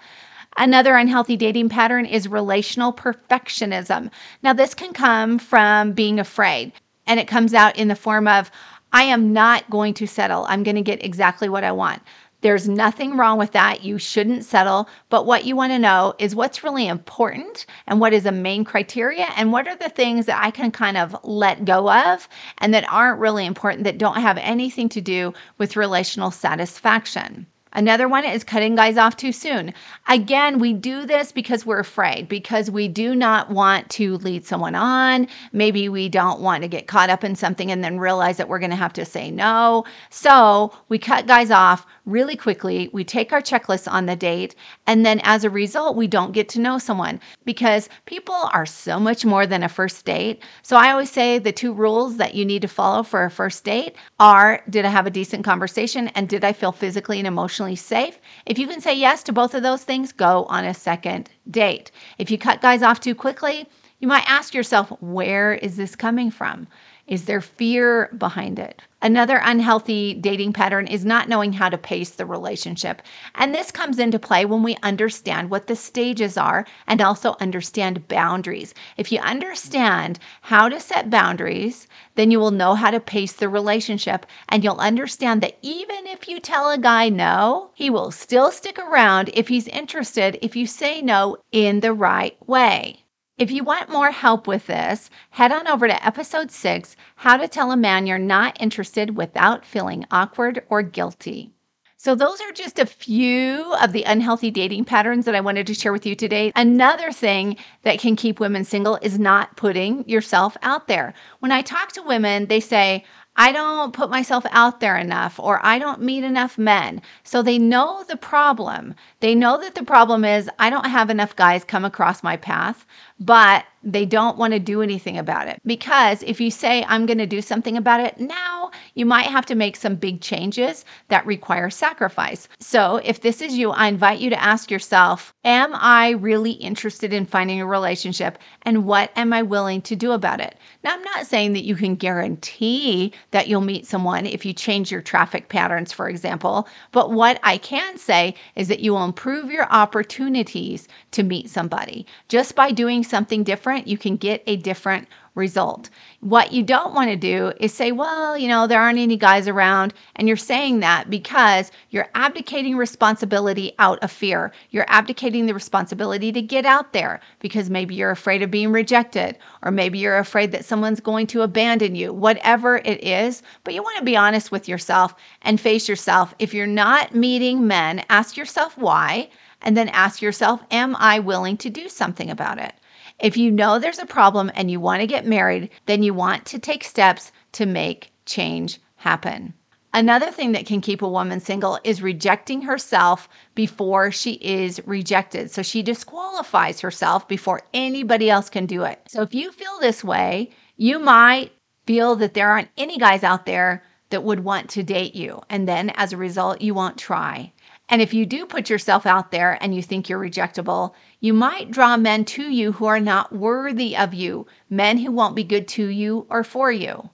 Another 0.58 0.96
unhealthy 0.96 1.38
dating 1.38 1.70
pattern 1.70 2.06
is 2.06 2.28
relational 2.28 2.92
perfectionism. 2.92 4.10
Now, 4.42 4.54
this 4.54 4.74
can 4.74 4.92
come 4.92 5.38
from 5.38 5.92
being 5.94 6.20
afraid, 6.20 6.72
and 7.06 7.20
it 7.20 7.28
comes 7.28 7.54
out 7.54 7.78
in 7.78 7.88
the 7.88 7.96
form 7.96 8.28
of, 8.28 8.50
I 8.92 9.04
am 9.04 9.34
not 9.34 9.70
going 9.70 9.94
to 9.96 10.08
settle. 10.08 10.46
I'm 10.50 10.64
going 10.64 10.76
to 10.76 10.82
get 10.82 11.06
exactly 11.06 11.48
what 11.48 11.64
I 11.64 11.72
want. 11.72 12.02
There's 12.42 12.70
nothing 12.70 13.18
wrong 13.18 13.38
with 13.38 13.52
that. 13.52 13.84
You 13.84 13.98
shouldn't 13.98 14.46
settle. 14.46 14.88
But 15.10 15.26
what 15.26 15.46
you 15.46 15.56
want 15.56 15.74
to 15.74 15.80
know 15.80 16.14
is 16.20 16.36
what's 16.36 16.64
really 16.64 16.88
important 16.88 17.66
and 17.88 18.00
what 18.00 18.14
is 18.14 18.26
a 18.26 18.32
main 18.32 18.64
criteria 18.64 19.28
and 19.36 19.52
what 19.52 19.68
are 19.68 19.76
the 19.76 19.90
things 19.90 20.28
that 20.28 20.42
I 20.44 20.52
can 20.52 20.72
kind 20.72 20.98
of 20.98 21.16
let 21.24 21.66
go 21.66 21.92
of 21.92 22.30
and 22.60 22.74
that 22.74 22.92
aren't 22.92 23.20
really 23.20 23.46
important 23.46 23.84
that 23.84 23.98
don't 23.98 24.22
have 24.22 24.38
anything 24.38 24.88
to 24.90 25.02
do 25.02 25.34
with 25.58 25.76
relational 25.76 26.32
satisfaction. 26.32 27.48
Another 27.78 28.08
one 28.08 28.26
is 28.26 28.44
cutting 28.44 28.74
guys 28.74 28.98
off 28.98 29.16
too 29.18 29.32
soon. 29.32 29.72
Again, 30.08 30.58
we 30.58 30.74
do 30.74 31.06
this 31.06 31.32
because 31.32 31.64
we're 31.64 31.78
afraid, 31.78 32.28
because 32.28 32.72
we 32.72 32.88
do 32.88 33.14
not 33.14 33.52
want 33.52 33.88
to 33.92 34.18
lead 34.18 34.48
someone 34.48 34.74
on. 34.74 35.28
Maybe 35.54 35.88
we 35.88 36.10
don't 36.10 36.42
want 36.42 36.64
to 36.64 36.68
get 36.68 36.88
caught 36.88 37.12
up 37.12 37.24
in 37.24 37.36
something 37.36 37.72
and 37.72 37.84
then 37.84 38.00
realize 38.00 38.38
that 38.38 38.50
we're 38.50 38.58
going 38.58 38.72
to 38.72 38.76
have 38.76 38.94
to 38.94 39.06
say 39.06 39.30
no. 39.30 39.86
So 40.10 40.74
we 40.90 40.98
cut 40.98 41.28
guys 41.28 41.52
off 41.52 41.86
really 42.08 42.36
quickly. 42.36 42.90
We 42.92 43.04
take 43.04 43.32
our 43.32 43.42
checklist 43.42 43.92
on 43.92 44.08
the 44.08 44.16
date. 44.16 44.56
And 44.88 45.06
then 45.06 45.22
as 45.24 45.44
a 45.44 45.50
result, 45.50 45.96
we 45.96 46.08
don't 46.08 46.32
get 46.32 46.50
to 46.50 46.60
know 46.60 46.80
someone 46.80 47.20
because 47.46 47.90
people 48.06 48.34
are 48.54 48.66
so 48.66 49.00
much 49.00 49.24
more 49.26 49.46
than 49.46 49.62
a 49.62 49.70
first 49.70 50.04
date. 50.06 50.44
So 50.64 50.76
I 50.76 50.92
always 50.92 51.12
say 51.12 51.38
the 51.38 51.52
two 51.52 51.74
rules 51.74 52.18
that 52.18 52.34
you 52.34 52.46
need 52.46 52.64
to 52.64 52.68
follow 52.68 53.04
for 53.04 53.24
a 53.24 53.32
first 53.32 53.64
date 53.64 53.96
are 54.20 54.64
Did 54.70 54.86
I 54.86 54.90
have 54.90 55.06
a 55.06 55.12
decent 55.12 55.46
conversation? 55.46 56.08
And 56.10 56.28
did 56.28 56.44
I 56.44 56.54
feel 56.54 56.72
physically 56.72 57.20
and 57.20 57.28
emotionally? 57.28 57.76
safe. 57.76 58.20
If 58.46 58.58
you 58.58 58.68
can 58.68 58.82
say 58.82 58.94
yes 58.94 59.24
to 59.24 59.34
both 59.34 59.54
of 59.54 59.64
those 59.64 59.84
things, 59.84 60.12
go 60.12 60.46
on 60.46 60.66
a 60.66 60.74
second 60.74 61.30
date. 61.50 61.92
If 62.18 62.32
you 62.32 62.38
cut 62.38 62.62
guys 62.62 62.82
off 62.82 63.00
too 63.00 63.16
quickly, 63.16 63.68
you 64.00 64.08
might 64.08 64.30
ask 64.30 64.54
yourself, 64.54 64.92
where 65.02 65.54
is 65.54 65.76
this 65.76 65.96
coming 65.96 66.30
from? 66.30 66.68
Is 67.08 67.24
there 67.24 67.40
fear 67.40 68.10
behind 68.18 68.60
it? 68.60 68.82
Another 69.02 69.40
unhealthy 69.42 70.14
dating 70.14 70.52
pattern 70.52 70.88
is 70.88 71.06
not 71.06 71.30
knowing 71.30 71.54
how 71.54 71.70
to 71.70 71.78
pace 71.78 72.10
the 72.10 72.26
relationship. 72.26 73.02
And 73.36 73.56
this 73.56 73.72
comes 73.72 73.98
into 73.98 74.20
play 74.20 74.44
when 74.44 74.62
we 74.62 74.76
understand 74.84 75.50
what 75.50 75.68
the 75.68 75.76
stages 75.78 76.36
are 76.36 76.66
and 76.86 77.00
also 77.00 77.38
understand 77.40 78.10
boundaries. 78.10 78.74
If 78.98 79.10
you 79.14 79.20
understand 79.20 80.20
how 80.42 80.68
to 80.68 80.82
set 80.82 81.10
boundaries, 81.10 81.88
then 82.16 82.30
you 82.30 82.40
will 82.40 82.52
know 82.52 82.76
how 82.76 82.92
to 82.92 83.00
pace 83.00 83.32
the 83.32 83.48
relationship 83.48 84.26
and 84.50 84.62
you'll 84.62 84.80
understand 84.80 85.42
that 85.44 85.58
even 85.62 86.08
if 86.08 86.28
you 86.28 86.42
tell 86.42 86.70
a 86.70 86.78
guy 86.78 87.08
no, 87.08 87.72
he 87.74 87.90
will 87.90 88.12
still 88.12 88.52
stick 88.52 88.78
around 88.78 89.30
if 89.34 89.48
he's 89.48 89.70
interested 89.70 90.38
if 90.42 90.58
you 90.58 90.68
say 90.68 91.02
no 91.02 91.38
in 91.54 91.80
the 91.80 91.94
right 91.94 92.36
way. 92.46 93.06
If 93.38 93.52
you 93.52 93.64
want 93.64 93.92
more 93.92 94.10
help 94.10 94.48
with 94.48 94.66
this, 94.66 95.12
head 95.30 95.52
on 95.52 95.68
over 95.68 95.88
to 95.88 96.06
episode 96.06 96.50
six 96.50 96.96
How 97.18 97.38
to 97.38 97.48
Tell 97.48 97.72
a 97.72 97.78
Man 97.78 98.08
You're 98.08 98.18
Not 98.18 98.60
Interested 98.60 99.16
Without 99.16 99.64
Feeling 99.64 100.06
Awkward 100.10 100.64
or 100.70 100.82
Guilty. 100.82 101.52
So, 101.98 102.16
those 102.16 102.42
are 102.42 102.52
just 102.52 102.80
a 102.80 102.86
few 102.88 103.76
of 103.76 103.92
the 103.92 104.04
unhealthy 104.04 104.50
dating 104.50 104.86
patterns 104.86 105.26
that 105.26 105.36
I 105.36 105.42
wanted 105.42 105.68
to 105.68 105.76
share 105.76 105.94
with 105.94 106.06
you 106.08 106.16
today. 106.16 106.52
Another 106.56 107.12
thing 107.12 107.58
that 107.84 108.00
can 108.00 108.16
keep 108.16 108.40
women 108.40 108.64
single 108.64 108.98
is 109.04 109.20
not 109.20 109.56
putting 109.56 110.08
yourself 110.10 110.58
out 110.64 110.88
there. 110.88 111.14
When 111.38 111.52
I 111.52 111.62
talk 111.62 111.92
to 111.92 112.02
women, 112.02 112.48
they 112.48 112.60
say, 112.60 113.06
I 113.40 113.52
don't 113.52 113.94
put 113.94 114.10
myself 114.10 114.48
out 114.50 114.80
there 114.80 114.98
enough 114.98 115.40
or 115.40 115.64
I 115.64 115.78
don't 115.78 116.02
meet 116.02 116.24
enough 116.24 116.58
men. 116.58 117.04
So 117.24 117.44
they 117.44 117.60
know 117.60 118.04
the 118.08 118.18
problem. 118.18 118.96
They 119.20 119.34
know 119.34 119.60
that 119.60 119.76
the 119.76 119.84
problem 119.84 120.24
is 120.24 120.50
I 120.60 120.70
don't 120.70 120.86
have 120.90 121.10
enough 121.10 121.36
guys 121.36 121.64
come 121.64 121.86
across 121.86 122.22
my 122.22 122.38
path, 122.38 122.86
but 123.20 123.66
they 123.84 124.06
don't 124.06 124.38
want 124.38 124.54
to 124.54 124.60
do 124.60 124.82
anything 124.82 125.18
about 125.18 125.48
it. 125.48 125.62
Because 125.66 126.22
if 126.24 126.42
you 126.42 126.52
say, 126.52 126.84
I'm 126.88 127.06
going 127.06 127.18
to 127.20 127.26
do 127.26 127.42
something 127.42 127.78
about 127.78 128.02
it 128.02 128.20
now, 128.20 128.70
you 128.96 129.06
might 129.06 129.28
have 129.28 129.46
to 129.48 129.56
make 129.56 129.76
some 129.78 129.96
big 129.96 130.20
changes 130.20 130.84
that 131.08 131.26
require 131.26 131.70
sacrifice. 131.70 132.50
So 132.60 132.98
if 132.98 133.22
this 133.22 133.42
is 133.42 133.58
you, 133.58 133.72
I 133.72 133.88
invite 133.88 134.20
you 134.20 134.30
to 134.30 134.44
ask 134.44 134.70
yourself, 134.70 135.34
Am 135.46 135.74
I 135.74 136.10
really 136.10 136.52
interested 136.52 137.14
in 137.14 137.26
finding 137.26 137.62
a 137.62 137.66
relationship? 137.66 138.38
And 138.64 138.86
what 138.86 139.12
am 139.16 139.32
I 139.32 139.42
willing 139.42 139.82
to 139.84 139.96
do 139.96 140.12
about 140.12 140.42
it? 140.42 140.58
Now, 140.84 140.94
I'm 140.94 141.04
not 141.04 141.26
saying 141.26 141.54
that 141.54 141.64
you 141.64 141.76
can 141.76 141.96
guarantee 141.96 143.14
that 143.32 143.48
you'll 143.48 143.62
meet 143.62 143.88
someone 143.88 144.26
if 144.26 144.46
you 144.46 144.52
change 144.52 144.92
your 144.92 145.02
traffic 145.02 145.48
patterns, 145.48 145.94
for 145.94 146.10
example. 146.10 146.68
But 146.92 147.14
what 147.14 147.40
I 147.44 147.58
can 147.58 147.98
say 147.98 148.36
is 148.56 148.68
that 148.68 148.82
you 148.82 148.92
will 148.92 149.07
improve 149.08 149.50
your 149.50 149.66
opportunities 149.72 150.88
to 151.12 151.24
meet 151.24 151.50
somebody. 151.50 152.06
Just 152.28 152.56
by 152.56 152.72
doing 152.72 153.04
something 153.04 153.44
different 153.44 153.88
you 153.88 153.98
can 153.98 154.18
get 154.18 154.44
a 154.46 154.58
different 154.58 155.08
result. 155.38 155.90
What 156.20 156.52
you 156.52 156.64
don't 156.64 156.94
want 156.94 157.10
to 157.12 157.16
do 157.16 157.54
is 157.60 157.74
say, 157.74 157.92
well, 157.92 158.38
you 158.38 158.48
know, 158.48 158.68
there 158.68 158.82
aren't 158.82 159.00
any 159.00 159.16
guys 159.16 159.48
around. 159.48 159.94
And 160.16 160.28
you're 160.28 160.36
saying 160.36 160.80
that 160.82 161.10
because 161.10 161.72
you're 161.92 162.10
abdicating 162.16 162.76
responsibility 162.76 163.74
out 163.80 164.00
of 164.04 164.12
fear. 164.12 164.52
You're 164.72 164.90
abdicating 164.90 165.46
the 165.46 165.54
responsibility 165.54 166.32
to 166.32 166.42
get 166.42 166.66
out 166.66 166.92
there 166.92 167.22
because 167.40 167.70
maybe 167.70 167.96
you're 167.96 168.12
afraid 168.12 168.42
of 168.42 168.52
being 168.52 168.72
rejected, 168.72 169.38
or 169.64 169.72
maybe 169.72 170.00
you're 170.00 170.18
afraid 170.18 170.52
that 170.52 170.66
someone's 170.66 171.00
going 171.00 171.28
to 171.28 171.44
abandon 171.44 171.96
you, 171.96 172.12
whatever 172.12 172.78
it 172.78 173.04
is. 173.04 173.44
But 173.64 173.76
you 173.76 173.84
want 173.84 174.00
to 174.00 174.04
be 174.04 174.18
honest 174.18 174.52
with 174.52 174.68
yourself 174.68 175.14
and 175.44 175.62
face 175.62 175.88
yourself. 175.88 176.34
If 176.40 176.54
you're 176.54 176.68
not 176.68 177.16
meeting 177.16 177.68
men, 177.68 178.04
ask 178.10 178.36
yourself 178.36 178.78
why. 178.78 179.30
And 179.62 179.76
then 179.76 179.90
ask 179.90 180.22
yourself, 180.22 180.62
am 180.70 180.96
I 181.00 181.18
willing 181.18 181.58
to 181.58 181.70
do 181.70 181.90
something 181.90 182.30
about 182.30 182.60
it? 182.60 182.74
If 183.20 183.36
you 183.36 183.52
know 183.52 183.80
there's 183.80 184.00
a 184.00 184.06
problem 184.06 184.52
and 184.54 184.70
you 184.70 184.80
want 184.80 185.02
to 185.02 185.08
get 185.08 185.26
married, 185.26 185.70
then 185.88 186.04
you 186.04 186.14
want 186.14 186.46
to 186.48 186.60
take 186.60 186.84
steps 186.84 187.32
to 187.54 187.66
make 187.66 188.12
change 188.26 188.80
happen. 188.98 189.54
Another 189.94 190.30
thing 190.30 190.52
that 190.52 190.68
can 190.68 190.82
keep 190.82 191.02
a 191.02 191.10
woman 191.10 191.40
single 191.40 191.80
is 191.84 192.04
rejecting 192.04 192.62
herself 192.62 193.28
before 193.56 194.12
she 194.12 194.34
is 194.34 194.80
rejected. 194.86 195.50
So 195.50 195.64
she 195.64 195.82
disqualifies 195.82 196.82
herself 196.82 197.28
before 197.28 197.64
anybody 197.74 198.30
else 198.30 198.50
can 198.50 198.68
do 198.68 198.84
it. 198.84 199.02
So 199.08 199.24
if 199.24 199.34
you 199.34 199.52
feel 199.52 199.80
this 199.80 200.04
way, 200.04 200.52
you 200.76 201.00
might 201.00 201.52
feel 201.88 202.16
that 202.18 202.36
there 202.36 202.50
aren't 202.50 202.70
any 202.78 202.98
guys 202.98 203.24
out 203.24 203.48
there 203.48 203.84
that 204.10 204.24
would 204.24 204.44
want 204.44 204.70
to 204.70 204.84
date 204.84 205.16
you. 205.16 205.42
And 205.50 205.68
then 205.68 205.90
as 205.92 206.14
a 206.14 206.18
result, 206.18 206.62
you 206.62 206.74
won't 206.76 206.98
try. 206.98 207.52
And 207.90 208.02
if 208.02 208.14
you 208.14 208.26
do 208.26 208.46
put 208.46 208.70
yourself 208.70 209.06
out 209.06 209.32
there 209.32 209.58
and 209.62 209.74
you 209.74 209.82
think 209.82 210.10
you're 210.10 210.20
rejectable, 210.20 210.94
you 211.20 211.34
might 211.34 211.72
draw 211.72 211.98
men 211.98 212.24
to 212.26 212.44
you 212.44 212.74
who 212.74 212.86
are 212.86 213.00
not 213.00 213.34
worthy 213.34 213.98
of 213.98 214.14
you, 214.14 214.46
men 214.70 215.00
who 215.00 215.12
won't 215.12 215.36
be 215.36 215.44
good 215.44 215.68
to 215.68 215.88
you 215.88 216.26
or 216.30 216.44
for 216.44 216.72
you. 216.72 217.10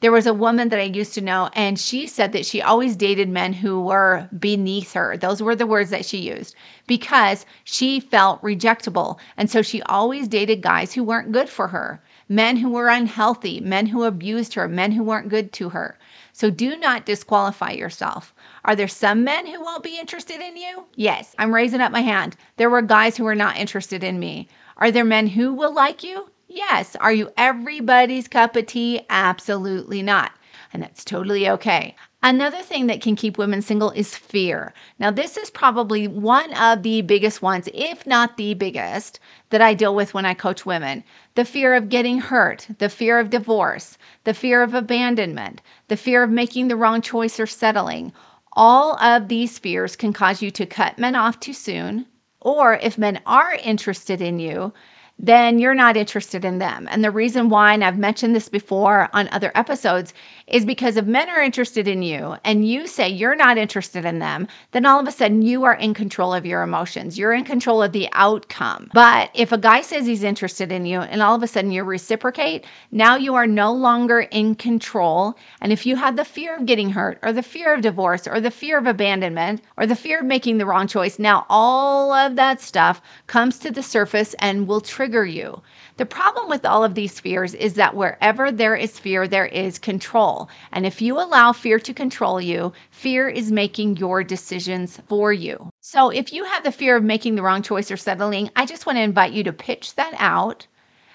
There 0.00 0.10
was 0.10 0.26
a 0.26 0.34
woman 0.34 0.68
that 0.70 0.80
I 0.80 0.84
used 0.84 1.14
to 1.14 1.20
know, 1.20 1.48
and 1.52 1.78
she 1.78 2.08
said 2.08 2.32
that 2.32 2.44
she 2.44 2.60
always 2.60 2.96
dated 2.96 3.28
men 3.28 3.52
who 3.52 3.80
were 3.80 4.28
beneath 4.36 4.94
her. 4.94 5.16
Those 5.16 5.40
were 5.40 5.54
the 5.54 5.66
words 5.66 5.90
that 5.90 6.04
she 6.04 6.18
used 6.18 6.56
because 6.88 7.46
she 7.62 8.00
felt 8.00 8.42
rejectable. 8.42 9.20
And 9.36 9.48
so 9.48 9.62
she 9.62 9.80
always 9.82 10.26
dated 10.26 10.60
guys 10.60 10.94
who 10.94 11.04
weren't 11.04 11.30
good 11.30 11.48
for 11.48 11.68
her, 11.68 12.02
men 12.28 12.56
who 12.56 12.70
were 12.70 12.88
unhealthy, 12.88 13.60
men 13.60 13.86
who 13.86 14.02
abused 14.02 14.54
her, 14.54 14.66
men 14.66 14.90
who 14.90 15.04
weren't 15.04 15.28
good 15.28 15.52
to 15.52 15.68
her. 15.68 15.96
So 16.32 16.50
do 16.50 16.76
not 16.76 17.04
disqualify 17.04 17.72
yourself. 17.72 18.34
Are 18.64 18.74
there 18.74 18.88
some 18.88 19.22
men 19.22 19.46
who 19.46 19.60
won't 19.60 19.82
be 19.82 19.98
interested 19.98 20.40
in 20.40 20.56
you? 20.56 20.86
Yes, 20.94 21.34
I'm 21.38 21.54
raising 21.54 21.80
up 21.80 21.92
my 21.92 22.00
hand. 22.00 22.36
There 22.56 22.70
were 22.70 22.82
guys 22.82 23.16
who 23.16 23.24
were 23.24 23.34
not 23.34 23.58
interested 23.58 24.02
in 24.02 24.18
me. 24.18 24.48
Are 24.78 24.90
there 24.90 25.04
men 25.04 25.26
who 25.26 25.52
will 25.52 25.74
like 25.74 26.02
you? 26.02 26.30
Yes. 26.48 26.96
Are 26.96 27.12
you 27.12 27.30
everybody's 27.36 28.28
cup 28.28 28.56
of 28.56 28.66
tea? 28.66 29.02
Absolutely 29.10 30.02
not. 30.02 30.32
And 30.72 30.82
that's 30.82 31.04
totally 31.04 31.48
okay. 31.48 31.96
Another 32.24 32.62
thing 32.62 32.86
that 32.86 33.02
can 33.02 33.16
keep 33.16 33.36
women 33.36 33.62
single 33.62 33.90
is 33.90 34.14
fear. 34.14 34.72
Now, 35.00 35.10
this 35.10 35.36
is 35.36 35.50
probably 35.50 36.06
one 36.06 36.52
of 36.54 36.84
the 36.84 37.02
biggest 37.02 37.42
ones, 37.42 37.68
if 37.74 38.06
not 38.06 38.36
the 38.36 38.54
biggest, 38.54 39.18
that 39.50 39.60
I 39.60 39.74
deal 39.74 39.92
with 39.92 40.14
when 40.14 40.24
I 40.24 40.32
coach 40.34 40.64
women. 40.64 41.02
The 41.34 41.44
fear 41.44 41.74
of 41.74 41.88
getting 41.88 42.18
hurt, 42.18 42.68
the 42.78 42.88
fear 42.88 43.18
of 43.18 43.30
divorce, 43.30 43.98
the 44.22 44.34
fear 44.34 44.62
of 44.62 44.72
abandonment, 44.72 45.62
the 45.88 45.96
fear 45.96 46.22
of 46.22 46.30
making 46.30 46.68
the 46.68 46.76
wrong 46.76 47.00
choice 47.02 47.40
or 47.40 47.46
settling. 47.46 48.12
All 48.52 48.96
of 49.02 49.26
these 49.26 49.58
fears 49.58 49.96
can 49.96 50.12
cause 50.12 50.40
you 50.40 50.52
to 50.52 50.64
cut 50.64 51.00
men 51.00 51.16
off 51.16 51.40
too 51.40 51.52
soon, 51.52 52.06
or 52.40 52.74
if 52.74 52.96
men 52.98 53.20
are 53.26 53.54
interested 53.64 54.20
in 54.22 54.38
you, 54.38 54.72
then 55.18 55.60
you're 55.60 55.74
not 55.74 55.96
interested 55.96 56.44
in 56.44 56.58
them. 56.58 56.88
And 56.90 57.04
the 57.04 57.10
reason 57.10 57.48
why, 57.48 57.72
and 57.72 57.84
I've 57.84 57.96
mentioned 57.96 58.34
this 58.34 58.48
before 58.48 59.08
on 59.12 59.28
other 59.28 59.52
episodes, 59.54 60.12
is 60.48 60.64
because 60.64 60.96
if 60.96 61.06
men 61.06 61.30
are 61.30 61.40
interested 61.40 61.86
in 61.86 62.02
you 62.02 62.36
and 62.44 62.66
you 62.66 62.88
say 62.88 63.08
you're 63.08 63.36
not 63.36 63.56
interested 63.56 64.04
in 64.04 64.18
them, 64.18 64.48
then 64.72 64.84
all 64.84 64.98
of 64.98 65.06
a 65.06 65.12
sudden 65.12 65.40
you 65.40 65.62
are 65.62 65.74
in 65.74 65.94
control 65.94 66.34
of 66.34 66.44
your 66.44 66.62
emotions. 66.62 67.16
You're 67.16 67.32
in 67.32 67.44
control 67.44 67.82
of 67.82 67.92
the 67.92 68.08
outcome. 68.12 68.90
But 68.92 69.30
if 69.32 69.52
a 69.52 69.58
guy 69.58 69.82
says 69.82 70.06
he's 70.06 70.24
interested 70.24 70.72
in 70.72 70.86
you 70.86 71.00
and 71.00 71.22
all 71.22 71.36
of 71.36 71.42
a 71.42 71.46
sudden 71.46 71.70
you 71.70 71.84
reciprocate, 71.84 72.64
now 72.90 73.14
you 73.14 73.36
are 73.36 73.46
no 73.46 73.72
longer 73.72 74.20
in 74.20 74.56
control. 74.56 75.36
And 75.60 75.72
if 75.72 75.86
you 75.86 75.94
have 75.94 76.16
the 76.16 76.24
fear 76.24 76.56
of 76.56 76.66
getting 76.66 76.90
hurt 76.90 77.20
or 77.22 77.32
the 77.32 77.42
fear 77.42 77.74
of 77.74 77.82
divorce 77.82 78.26
or 78.26 78.40
the 78.40 78.50
fear 78.50 78.76
of 78.76 78.86
abandonment 78.86 79.62
or 79.76 79.86
the 79.86 79.94
fear 79.94 80.20
of 80.20 80.26
making 80.26 80.58
the 80.58 80.66
wrong 80.66 80.88
choice, 80.88 81.20
now 81.20 81.46
all 81.48 82.12
of 82.12 82.34
that 82.36 82.60
stuff 82.60 83.00
comes 83.28 83.60
to 83.60 83.70
the 83.70 83.82
surface 83.82 84.34
and 84.40 84.66
will 84.66 84.80
trigger 84.80 85.01
you. 85.04 85.62
The 85.96 86.06
problem 86.06 86.48
with 86.48 86.64
all 86.64 86.84
of 86.84 86.94
these 86.94 87.20
fears 87.20 87.54
is 87.54 87.74
that 87.74 87.94
wherever 87.94 88.50
there 88.50 88.76
is 88.76 88.98
fear, 88.98 89.28
there 89.28 89.46
is 89.46 89.78
control. 89.78 90.48
And 90.72 90.86
if 90.86 91.02
you 91.02 91.18
allow 91.18 91.52
fear 91.52 91.78
to 91.78 91.94
control 91.94 92.40
you, 92.40 92.72
fear 92.90 93.28
is 93.28 93.52
making 93.52 93.96
your 93.96 94.24
decisions 94.24 95.00
for 95.08 95.32
you. 95.32 95.70
So 95.80 96.10
if 96.10 96.32
you 96.32 96.44
have 96.44 96.64
the 96.64 96.72
fear 96.72 96.96
of 96.96 97.04
making 97.04 97.34
the 97.34 97.42
wrong 97.42 97.62
choice 97.62 97.90
or 97.90 97.96
settling, 97.96 98.50
I 98.56 98.66
just 98.66 98.86
want 98.86 98.96
to 98.96 99.02
invite 99.02 99.32
you 99.32 99.44
to 99.44 99.52
pitch 99.52 99.94
that 99.96 100.14
out 100.18 100.66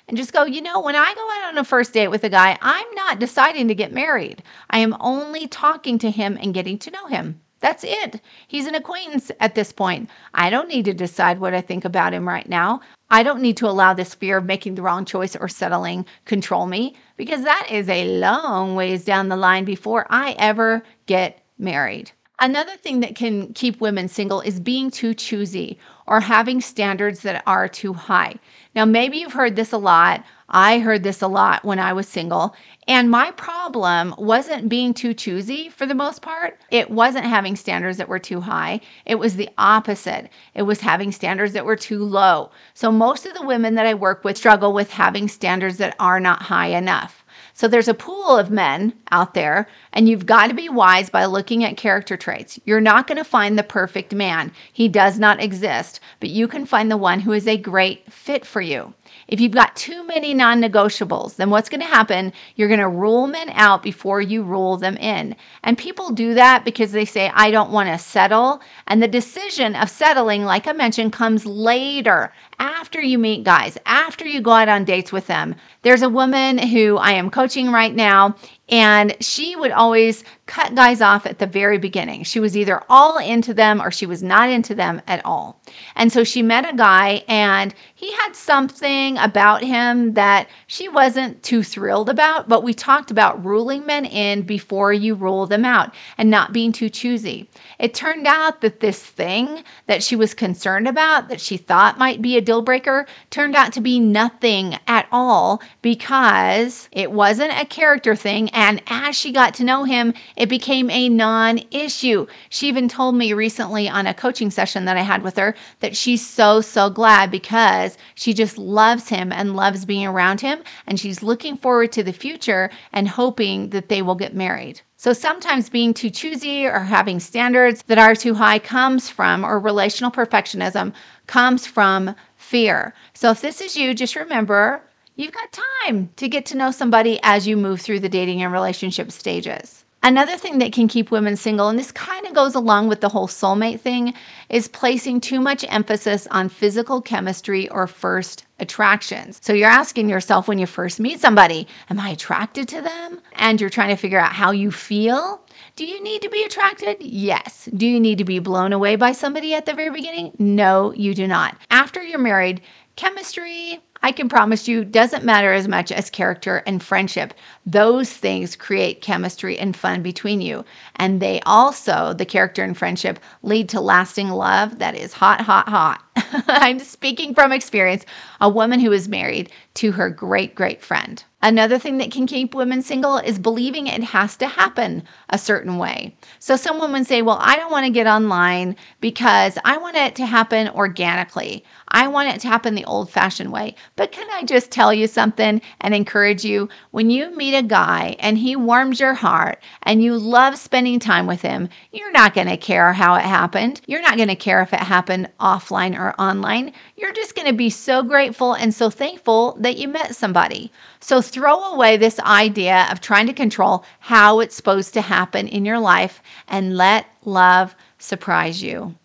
and 0.08 0.18
just 0.18 0.32
go, 0.32 0.46
you 0.46 0.62
know, 0.62 0.80
when 0.80 0.96
I 0.96 1.14
go 1.14 1.30
out 1.32 1.50
on 1.50 1.58
a 1.58 1.64
first 1.64 1.94
date 1.94 2.08
with 2.08 2.24
a 2.24 2.30
guy, 2.30 2.58
I'm 2.62 2.94
not 2.96 3.20
deciding 3.20 3.68
to 3.68 3.76
get 3.76 3.92
married. 3.92 4.42
I 4.70 4.80
am 4.80 4.96
only 5.00 5.48
talking 5.48 5.98
to 6.00 6.10
him 6.10 6.38
and 6.42 6.54
getting 6.54 6.78
to 6.80 6.92
know 6.92 7.08
him. 7.08 7.42
That's 7.60 7.84
it. 7.84 8.22
He's 8.48 8.68
an 8.68 8.76
acquaintance 8.76 9.32
at 9.40 9.56
this 9.56 9.72
point. 9.72 10.10
I 10.34 10.50
don't 10.50 10.70
need 10.70 10.86
to 10.86 10.94
decide 10.94 11.40
what 11.40 11.54
I 11.54 11.62
think 11.62 11.86
about 11.86 12.14
him 12.14 12.28
right 12.28 12.48
now. 12.48 12.82
I 13.10 13.24
don't 13.24 13.42
need 13.42 13.58
to 13.58 13.68
allow 13.68 13.94
this 13.94 14.14
fear 14.14 14.38
of 14.38 14.46
making 14.46 14.76
the 14.76 14.82
wrong 14.82 15.06
choice 15.06 15.36
or 15.36 15.48
settling 15.48 16.06
control 16.26 16.68
me 16.68 16.96
because 17.16 17.44
that 17.44 17.68
is 17.72 17.90
a 17.90 18.20
long 18.20 18.76
ways 18.76 19.06
down 19.06 19.30
the 19.30 19.36
line 19.38 19.66
before 19.66 20.06
I 20.10 20.36
ever 20.38 20.84
get 21.06 21.42
married. 21.58 22.12
Another 22.40 22.76
thing 22.78 23.00
that 23.00 23.16
can 23.16 23.52
keep 23.54 23.82
women 23.82 24.08
single 24.08 24.42
is 24.42 24.60
being 24.60 24.92
too 24.92 25.16
choosy 25.16 25.80
or 26.06 26.20
having 26.20 26.62
standards 26.62 27.22
that 27.22 27.42
are 27.48 27.68
too 27.68 27.94
high. 27.94 28.36
Now, 28.76 28.86
maybe 28.86 29.18
you've 29.18 29.34
heard 29.34 29.56
this 29.56 29.72
a 29.72 29.78
lot. 29.80 30.24
I 30.50 30.80
heard 30.80 31.04
this 31.04 31.22
a 31.22 31.28
lot 31.28 31.66
when 31.66 31.80
I 31.80 31.92
was 31.94 32.08
single. 32.08 32.56
And 32.88 33.12
my 33.12 33.32
problem 33.32 34.16
wasn't 34.18 34.70
being 34.70 34.94
too 34.94 35.14
choosy 35.14 35.68
for 35.70 35.86
the 35.86 35.94
most 35.94 36.22
part. 36.22 36.58
It 36.72 36.90
wasn't 36.90 37.26
having 37.26 37.58
standards 37.58 37.98
that 37.98 38.08
were 38.08 38.20
too 38.20 38.40
high. 38.40 38.80
It 39.06 39.16
was 39.16 39.36
the 39.36 39.50
opposite. 39.58 40.30
It 40.56 40.62
was 40.64 40.80
having 40.80 41.12
standards 41.12 41.52
that 41.54 41.66
were 41.66 41.76
too 41.76 42.04
low. 42.04 42.52
So, 42.74 42.92
most 42.92 43.26
of 43.26 43.34
the 43.34 43.46
women 43.46 43.76
that 43.76 43.86
I 43.86 43.94
work 43.94 44.24
with 44.24 44.38
struggle 44.38 44.72
with 44.74 44.90
having 44.92 45.28
standards 45.28 45.78
that 45.78 45.96
are 46.00 46.20
not 46.20 46.44
high 46.44 46.68
enough. 46.68 47.26
So 47.58 47.68
there's 47.68 47.88
a 47.88 47.96
pool 47.96 48.38
of 48.38 48.52
men 48.52 48.94
out 49.10 49.34
there, 49.34 49.68
and 49.92 50.08
you've 50.08 50.28
got 50.28 50.50
to 50.50 50.54
be 50.54 50.70
wise 50.70 51.10
by 51.10 51.26
looking 51.26 51.64
at 51.64 51.76
character 51.76 52.16
traits. 52.16 52.60
You're 52.66 52.80
not 52.80 53.08
going 53.08 53.18
to 53.18 53.24
find 53.24 53.58
the 53.58 53.64
perfect 53.64 54.14
man, 54.14 54.52
he 54.72 54.88
does 54.88 55.18
not 55.18 55.42
exist, 55.42 56.00
but 56.20 56.30
you 56.30 56.48
can 56.48 56.68
find 56.68 56.92
the 56.92 56.98
one 56.98 57.20
who 57.20 57.32
is 57.32 57.48
a 57.48 57.58
great 57.58 58.14
fit 58.14 58.46
for 58.46 58.62
you. 58.62 58.94
If 59.28 59.42
you've 59.42 59.54
got 59.54 59.76
too 59.76 60.06
many 60.06 60.36
non 60.36 60.62
negotiables, 60.62 61.38
then 61.38 61.50
what's 61.50 61.68
going 61.68 61.82
to 61.82 61.88
happen? 61.88 62.32
You're 62.56 62.68
going 62.68 62.80
to 62.80 62.88
rule 62.88 63.26
men 63.26 63.50
out 63.50 63.82
before 63.82 64.22
you 64.22 64.44
rule 64.44 64.78
them 64.78 64.96
in. 64.98 65.36
And 65.64 65.80
people 65.80 66.12
do 66.12 66.36
that 66.36 66.64
because 66.64 66.92
they 66.92 67.06
say, 67.06 67.32
I 67.34 67.50
don't 67.50 67.72
want 67.72 67.90
to 67.90 67.98
settle. 67.98 68.62
And 68.86 69.02
the 69.02 69.08
decision 69.08 69.76
of 69.76 69.90
settling, 69.90 70.46
like 70.46 70.68
I 70.68 70.74
mentioned, 70.74 71.12
comes 71.12 71.44
later 71.44 72.32
after 72.60 73.02
you 73.02 73.18
meet 73.18 73.44
guys, 73.44 73.78
after 73.86 74.26
you 74.26 74.42
go 74.42 74.52
out 74.52 74.70
on 74.70 74.86
dates 74.86 75.12
with 75.12 75.28
them. 75.28 75.56
There's 75.84 76.02
a 76.02 76.10
woman 76.10 76.58
who 76.58 76.98
I 76.98 77.12
am 77.12 77.30
coaching 77.30 77.72
right 77.72 77.94
now, 77.94 78.36
and 78.70 79.16
she 79.22 79.56
would 79.56 79.72
always 79.72 80.24
cut 80.48 80.74
guys 80.76 81.02
off 81.02 81.26
at 81.26 81.40
the 81.40 81.46
very 81.46 81.78
beginning. 81.78 82.24
She 82.24 82.40
was 82.40 82.58
either 82.58 82.82
all 82.90 83.18
into 83.18 83.54
them 83.54 83.82
or 83.82 83.92
she 83.92 84.06
was 84.06 84.24
not 84.24 84.50
into 84.50 84.74
them 84.74 85.02
at 85.08 85.24
all. 85.26 85.62
And 85.96 86.12
so 86.12 86.24
she 86.24 86.42
met 86.42 86.68
a 86.68 86.76
guy, 86.76 87.24
and 87.28 87.74
he 87.94 88.12
had 88.14 88.36
something 88.36 89.18
about 89.18 89.64
him 89.64 90.14
that 90.14 90.48
she 90.68 90.88
wasn't 90.90 91.44
too 91.44 91.64
thrilled 91.64 92.10
about. 92.10 92.48
But 92.48 92.64
we 92.64 92.74
talked 92.74 93.12
about 93.12 93.44
ruling 93.46 93.86
men 93.86 94.06
in 94.06 94.44
before 94.44 94.94
you 94.94 95.16
rule 95.16 95.46
them 95.46 95.66
out 95.66 95.94
and 96.18 96.30
not 96.30 96.54
being 96.54 96.72
too 96.72 96.90
choosy. 96.90 97.50
It 97.80 97.94
turned 97.94 98.26
out 98.26 98.62
that 98.62 98.80
this 98.80 99.04
thing 99.04 99.64
that 99.88 100.02
she 100.02 100.16
was 100.16 100.34
concerned 100.34 100.88
about, 100.88 101.30
that 101.30 101.42
she 101.42 101.58
thought 101.58 101.98
might 101.98 102.22
be 102.22 102.38
a 102.38 102.42
deal 102.42 102.62
breaker, 102.62 103.06
turned 103.30 103.56
out 103.56 103.74
to 103.74 103.82
be 103.82 104.00
nothing 104.00 104.78
at 104.88 105.08
all 105.12 105.62
because 105.82 106.88
it 106.92 107.12
wasn't 107.12 107.52
a 107.60 107.66
character 107.66 108.16
thing 108.16 108.50
and 108.52 108.82
as 108.88 109.16
she 109.16 109.32
got 109.32 109.54
to 109.56 109.64
know 109.64 109.84
him, 109.84 110.14
it 110.38 110.50
became 110.50 110.90
a 110.92 111.10
non 111.10 111.60
issue. 111.72 112.28
She 112.50 112.68
even 112.68 112.88
told 112.88 113.16
me 113.16 113.34
recently 113.34 113.90
on 113.90 114.06
a 114.06 114.14
coaching 114.14 114.52
session 114.52 114.86
that 114.86 114.96
I 114.96 115.02
had 115.02 115.24
with 115.24 115.36
her 115.38 115.56
that 115.80 115.98
she's 115.98 116.26
so, 116.26 116.62
so 116.62 116.90
glad 116.90 117.32
because 117.32 117.98
she 118.14 118.34
just 118.34 118.58
loves 118.58 119.10
him 119.10 119.34
and 119.34 119.56
loves 119.56 119.84
being 119.84 120.06
around 120.06 120.40
him. 120.40 120.60
And 120.86 121.00
she's 121.00 121.24
looking 121.24 121.58
forward 121.58 121.92
to 121.94 122.04
the 122.04 122.14
future 122.14 122.70
and 122.94 123.08
hoping 123.10 123.72
that 123.72 123.90
they 123.90 124.04
will 124.04 124.16
get 124.16 124.36
married. 124.36 124.82
So 124.96 125.12
sometimes 125.12 125.70
being 125.70 125.94
too 125.94 126.12
choosy 126.12 126.66
or 126.66 126.80
having 126.80 127.20
standards 127.20 127.84
that 127.88 127.98
are 127.98 128.16
too 128.16 128.36
high 128.36 128.60
comes 128.60 129.10
from, 129.10 129.44
or 129.44 129.60
relational 129.60 130.12
perfectionism 130.12 130.94
comes 131.26 131.66
from 131.68 132.16
fear. 132.36 132.94
So 133.14 133.32
if 133.32 133.42
this 133.42 133.60
is 133.60 133.76
you, 133.76 133.94
just 133.94 134.16
remember 134.16 134.82
you've 135.16 135.34
got 135.34 135.60
time 135.86 136.10
to 136.16 136.30
get 136.30 136.46
to 136.48 136.58
know 136.58 136.72
somebody 136.72 137.20
as 137.24 137.48
you 137.48 137.58
move 137.58 137.82
through 137.82 138.02
the 138.02 138.10
dating 138.10 138.44
and 138.44 138.54
relationship 138.54 139.12
stages. 139.12 139.84
Another 140.08 140.38
thing 140.38 140.60
that 140.60 140.72
can 140.72 140.88
keep 140.88 141.12
women 141.12 141.36
single, 141.36 141.68
and 141.68 141.78
this 141.78 141.92
kind 141.92 142.26
of 142.26 142.34
goes 142.34 142.56
along 142.56 142.88
with 142.88 143.02
the 143.02 143.10
whole 143.10 143.28
soulmate 143.28 143.82
thing, 143.82 144.14
is 144.48 144.70
placing 144.70 145.20
too 145.20 145.42
much 145.42 145.66
emphasis 145.68 146.26
on 146.32 146.48
physical 146.48 147.02
chemistry 147.02 147.68
or 147.68 147.88
first 147.88 148.46
attractions. 148.62 149.38
So 149.44 149.52
you're 149.52 149.68
asking 149.68 150.08
yourself 150.08 150.48
when 150.48 150.60
you 150.60 150.66
first 150.66 151.02
meet 151.02 151.20
somebody, 151.20 151.68
Am 151.90 152.00
I 152.00 152.12
attracted 152.12 152.70
to 152.70 152.82
them? 152.82 153.20
And 153.34 153.60
you're 153.60 153.70
trying 153.70 153.90
to 153.90 153.98
figure 153.98 154.18
out 154.18 154.32
how 154.32 154.52
you 154.52 154.72
feel. 154.72 155.42
Do 155.76 155.86
you 155.86 156.02
need 156.02 156.22
to 156.22 156.30
be 156.30 156.42
attracted? 156.44 157.02
Yes. 157.02 157.68
Do 157.76 157.86
you 157.86 158.00
need 158.00 158.20
to 158.20 158.24
be 158.24 158.40
blown 158.40 158.72
away 158.72 158.96
by 158.96 159.12
somebody 159.12 159.56
at 159.56 159.66
the 159.66 159.74
very 159.74 159.92
beginning? 159.92 160.32
No, 160.40 160.94
you 160.94 161.16
do 161.16 161.28
not. 161.28 161.58
After 161.70 162.02
you're 162.02 162.18
married, 162.18 162.62
chemistry, 162.96 163.82
I 164.02 164.12
can 164.12 164.30
promise 164.30 164.68
you, 164.68 164.86
doesn't 164.86 165.24
matter 165.26 165.54
as 165.54 165.68
much 165.68 165.92
as 165.92 166.10
character 166.10 166.64
and 166.66 166.82
friendship. 166.84 167.34
Those 167.66 168.12
things 168.12 168.56
create 168.56 169.02
chemistry 169.02 169.58
and 169.58 169.76
fun 169.76 170.02
between 170.02 170.42
you. 170.42 170.66
And 170.96 171.22
they 171.22 171.42
also, 171.46 172.14
the 172.14 172.26
character 172.26 172.64
and 172.64 172.78
friendship, 172.78 173.20
lead 173.44 173.70
to 173.70 173.82
lasting 173.82 174.30
love 174.30 174.80
that 174.80 174.96
is 174.96 175.14
hot, 175.14 175.42
hot, 175.42 175.68
hot. 175.70 176.04
I'm 176.48 176.80
speaking 176.80 177.34
from 177.34 177.52
experience, 177.52 178.06
a 178.40 178.50
woman 178.50 178.80
who 178.80 178.92
is 178.92 179.08
married 179.08 179.52
to 179.76 179.92
her 179.92 180.10
great, 180.10 180.56
great 180.56 180.82
friend. 180.82 181.24
Another 181.42 181.78
thing 181.78 182.00
that 182.00 182.12
can 182.12 182.26
keep 182.26 182.56
women 182.56 182.82
single 182.82 183.18
is 183.18 183.38
believing 183.38 183.86
it 183.86 184.04
has 184.04 184.36
to 184.38 184.48
happen 184.48 185.04
a 185.30 185.38
certain 185.38 185.78
way. 185.78 186.16
So 186.40 186.56
some 186.56 186.80
women 186.80 187.06
say, 187.06 187.22
Well, 187.22 187.38
I 187.40 187.56
don't 187.56 187.72
want 187.72 187.86
to 187.86 187.92
get 187.92 188.08
online 188.08 188.76
because 189.02 189.58
I 189.64 189.78
want 189.78 189.98
it 189.98 190.16
to 190.16 190.26
happen 190.26 190.68
organically. 190.70 191.64
I 191.90 192.08
want 192.08 192.30
it 192.30 192.42
to 192.42 192.48
happen 192.48 192.74
the 192.74 192.86
old 192.86 193.12
fashioned 193.12 193.52
way. 193.52 193.76
But 193.96 194.12
can 194.12 194.28
I 194.32 194.44
just 194.44 194.72
tell 194.72 194.92
you 194.92 195.06
something 195.06 195.62
and 195.80 195.94
encourage 195.94 196.44
you? 196.44 196.70
When 196.90 197.12
you 197.12 197.34
meet 197.36 197.56
a 197.56 197.62
guy 197.62 198.16
and 198.20 198.38
he 198.38 198.56
warms 198.56 199.00
your 199.00 199.14
heart 199.14 199.62
and 199.84 200.04
you 200.04 200.18
love 200.18 200.58
spending 200.58 201.00
time 201.00 201.28
with 201.28 201.44
him, 201.44 201.70
you're 201.92 202.12
not 202.12 202.34
going 202.34 202.48
to 202.48 202.58
care 202.58 202.94
how 202.94 203.14
it 203.14 203.22
happened. 203.22 203.80
You're 203.86 204.02
not 204.02 204.18
going 204.18 204.28
to 204.30 204.36
care 204.36 204.62
if 204.64 204.74
it 204.74 204.80
happened 204.80 205.30
offline 205.40 205.98
or 205.98 206.20
online. 206.20 206.74
You're 206.96 207.14
just 207.14 207.36
going 207.36 207.48
to 207.48 207.54
be 207.54 207.70
so 207.70 208.02
grateful 208.02 208.27
and 208.56 208.74
so 208.74 208.90
thankful 208.90 209.58
that 209.60 209.78
you 209.78 209.88
met 209.88 210.16
somebody. 210.16 210.72
So 211.00 211.22
throw 211.22 211.74
away 211.74 211.98
this 211.98 212.20
idea 212.20 212.88
of 212.92 213.02
trying 213.02 213.28
to 213.28 213.34
control 213.34 213.86
how 214.00 214.40
it's 214.40 214.56
supposed 214.56 214.94
to 214.96 215.02
happen 215.02 215.48
in 215.48 215.66
your 215.66 215.80
life 215.80 216.22
and 216.48 216.76
let 216.78 217.06
love 217.24 217.76
surprise 217.98 218.62
you. 218.62 218.96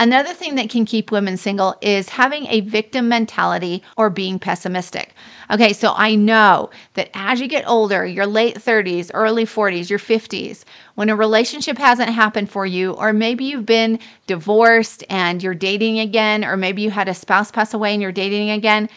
Another 0.00 0.32
thing 0.32 0.54
that 0.54 0.70
can 0.70 0.84
keep 0.86 1.12
women 1.12 1.36
single 1.36 1.76
is 1.82 2.08
having 2.08 2.46
a 2.46 2.62
victim 2.62 3.08
mentality 3.08 3.82
or 3.96 4.08
being 4.10 4.38
pessimistic. 4.38 5.14
Okay, 5.50 5.72
so 5.74 5.92
I 5.94 6.14
know 6.14 6.70
that 6.94 7.10
as 7.14 7.40
you 7.40 7.46
get 7.46 7.68
older, 7.68 8.06
your 8.06 8.26
late 8.26 8.56
30s, 8.56 9.10
early 9.12 9.44
40s, 9.44 9.90
your 9.90 9.98
50s, 9.98 10.64
when 10.94 11.10
a 11.10 11.14
relationship 11.14 11.76
hasn't 11.76 12.08
happened 12.08 12.50
for 12.50 12.64
you, 12.64 12.92
or 12.92 13.12
maybe 13.12 13.44
you've 13.44 13.66
been 13.66 13.98
divorced 14.26 15.04
and 15.10 15.42
you're 15.42 15.54
dating 15.54 16.00
again, 16.00 16.42
or 16.42 16.56
maybe 16.56 16.82
you 16.82 16.90
had 16.90 17.08
a 17.08 17.14
spouse 17.14 17.50
pass 17.50 17.74
away 17.74 17.92
and 17.92 18.02
you're 18.02 18.12
dating 18.12 18.50
again, 18.50 18.88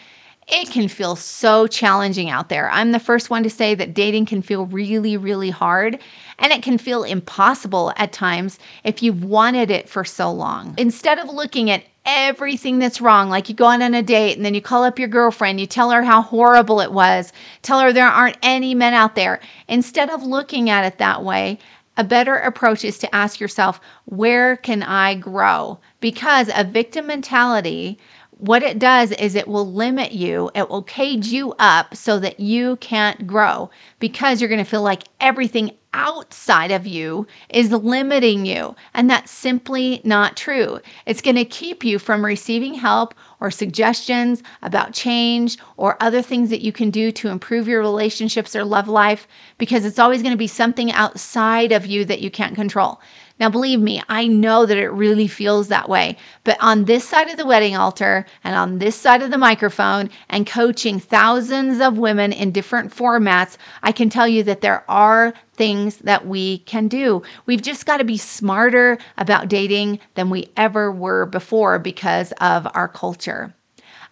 it 0.48 0.70
can 0.70 0.86
feel 0.86 1.16
so 1.16 1.66
challenging 1.66 2.30
out 2.30 2.48
there. 2.48 2.70
I'm 2.70 2.92
the 2.92 3.00
first 3.00 3.30
one 3.30 3.42
to 3.42 3.50
say 3.50 3.74
that 3.74 3.94
dating 3.94 4.26
can 4.26 4.42
feel 4.42 4.66
really, 4.66 5.16
really 5.16 5.50
hard 5.50 5.98
and 6.38 6.52
it 6.52 6.62
can 6.62 6.78
feel 6.78 7.02
impossible 7.02 7.92
at 7.96 8.12
times 8.12 8.58
if 8.84 9.02
you've 9.02 9.24
wanted 9.24 9.70
it 9.72 9.88
for 9.88 10.04
so 10.04 10.30
long. 10.30 10.74
Instead 10.78 11.18
of 11.18 11.28
looking 11.28 11.68
at 11.68 11.82
everything 12.04 12.78
that's 12.78 13.00
wrong, 13.00 13.28
like 13.28 13.48
you 13.48 13.56
go 13.56 13.64
on 13.64 13.82
a 13.82 14.02
date 14.02 14.36
and 14.36 14.44
then 14.46 14.54
you 14.54 14.62
call 14.62 14.84
up 14.84 15.00
your 15.00 15.08
girlfriend, 15.08 15.58
you 15.58 15.66
tell 15.66 15.90
her 15.90 16.04
how 16.04 16.22
horrible 16.22 16.80
it 16.80 16.92
was, 16.92 17.32
tell 17.62 17.80
her 17.80 17.92
there 17.92 18.06
aren't 18.06 18.38
any 18.42 18.72
men 18.72 18.94
out 18.94 19.16
there. 19.16 19.40
Instead 19.66 20.10
of 20.10 20.22
looking 20.22 20.70
at 20.70 20.84
it 20.84 20.98
that 20.98 21.24
way, 21.24 21.58
a 21.96 22.04
better 22.04 22.36
approach 22.36 22.84
is 22.84 22.98
to 22.98 23.14
ask 23.14 23.40
yourself, 23.40 23.80
where 24.04 24.56
can 24.58 24.82
I 24.82 25.14
grow? 25.14 25.80
Because 26.00 26.50
a 26.54 26.62
victim 26.62 27.06
mentality 27.06 27.98
what 28.38 28.62
it 28.62 28.78
does 28.78 29.12
is 29.12 29.34
it 29.34 29.48
will 29.48 29.70
limit 29.70 30.12
you, 30.12 30.50
it 30.54 30.68
will 30.68 30.82
cage 30.82 31.28
you 31.28 31.54
up 31.58 31.96
so 31.96 32.18
that 32.18 32.38
you 32.38 32.76
can't 32.76 33.26
grow 33.26 33.70
because 33.98 34.40
you're 34.40 34.50
going 34.50 34.62
to 34.62 34.70
feel 34.70 34.82
like 34.82 35.04
everything 35.20 35.70
outside 35.94 36.70
of 36.70 36.86
you 36.86 37.26
is 37.48 37.72
limiting 37.72 38.44
you. 38.44 38.76
And 38.92 39.08
that's 39.08 39.30
simply 39.30 40.02
not 40.04 40.36
true. 40.36 40.80
It's 41.06 41.22
going 41.22 41.36
to 41.36 41.44
keep 41.46 41.82
you 41.82 41.98
from 41.98 42.24
receiving 42.24 42.74
help 42.74 43.14
or 43.40 43.50
suggestions 43.50 44.42
about 44.62 44.92
change 44.92 45.58
or 45.76 45.96
other 46.00 46.22
things 46.22 46.50
that 46.50 46.62
you 46.62 46.72
can 46.72 46.90
do 46.90 47.10
to 47.12 47.28
improve 47.28 47.68
your 47.68 47.80
relationships 47.80 48.56
or 48.56 48.64
love 48.64 48.88
life 48.88 49.28
because 49.58 49.84
it's 49.84 49.98
always 49.98 50.22
going 50.22 50.32
to 50.32 50.38
be 50.38 50.46
something 50.46 50.92
outside 50.92 51.72
of 51.72 51.86
you 51.86 52.04
that 52.04 52.20
you 52.20 52.30
can't 52.30 52.54
control. 52.54 53.00
Now, 53.38 53.50
believe 53.50 53.80
me, 53.80 54.02
I 54.08 54.26
know 54.26 54.64
that 54.64 54.78
it 54.78 54.88
really 54.88 55.28
feels 55.28 55.68
that 55.68 55.90
way. 55.90 56.16
But 56.44 56.56
on 56.60 56.86
this 56.86 57.06
side 57.06 57.28
of 57.28 57.36
the 57.36 57.44
wedding 57.44 57.76
altar 57.76 58.24
and 58.42 58.54
on 58.54 58.78
this 58.78 58.96
side 58.96 59.20
of 59.20 59.30
the 59.30 59.36
microphone 59.36 60.08
and 60.30 60.46
coaching 60.46 60.98
thousands 60.98 61.80
of 61.80 61.98
women 61.98 62.32
in 62.32 62.50
different 62.50 62.96
formats, 62.96 63.58
I 63.82 63.92
can 63.92 64.08
tell 64.08 64.26
you 64.26 64.42
that 64.44 64.62
there 64.62 64.90
are 64.90 65.34
things 65.56 65.96
that 65.98 66.26
we 66.26 66.58
can 66.58 66.88
do. 66.88 67.22
We've 67.46 67.62
just 67.62 67.86
got 67.86 67.98
to 67.98 68.04
be 68.04 68.18
smarter 68.18 68.98
about 69.18 69.48
dating 69.48 69.98
than 70.14 70.30
we 70.30 70.50
ever 70.56 70.92
were 70.92 71.26
before 71.26 71.78
because 71.78 72.32
of 72.40 72.66
our 72.74 72.88
culture. 72.88 73.54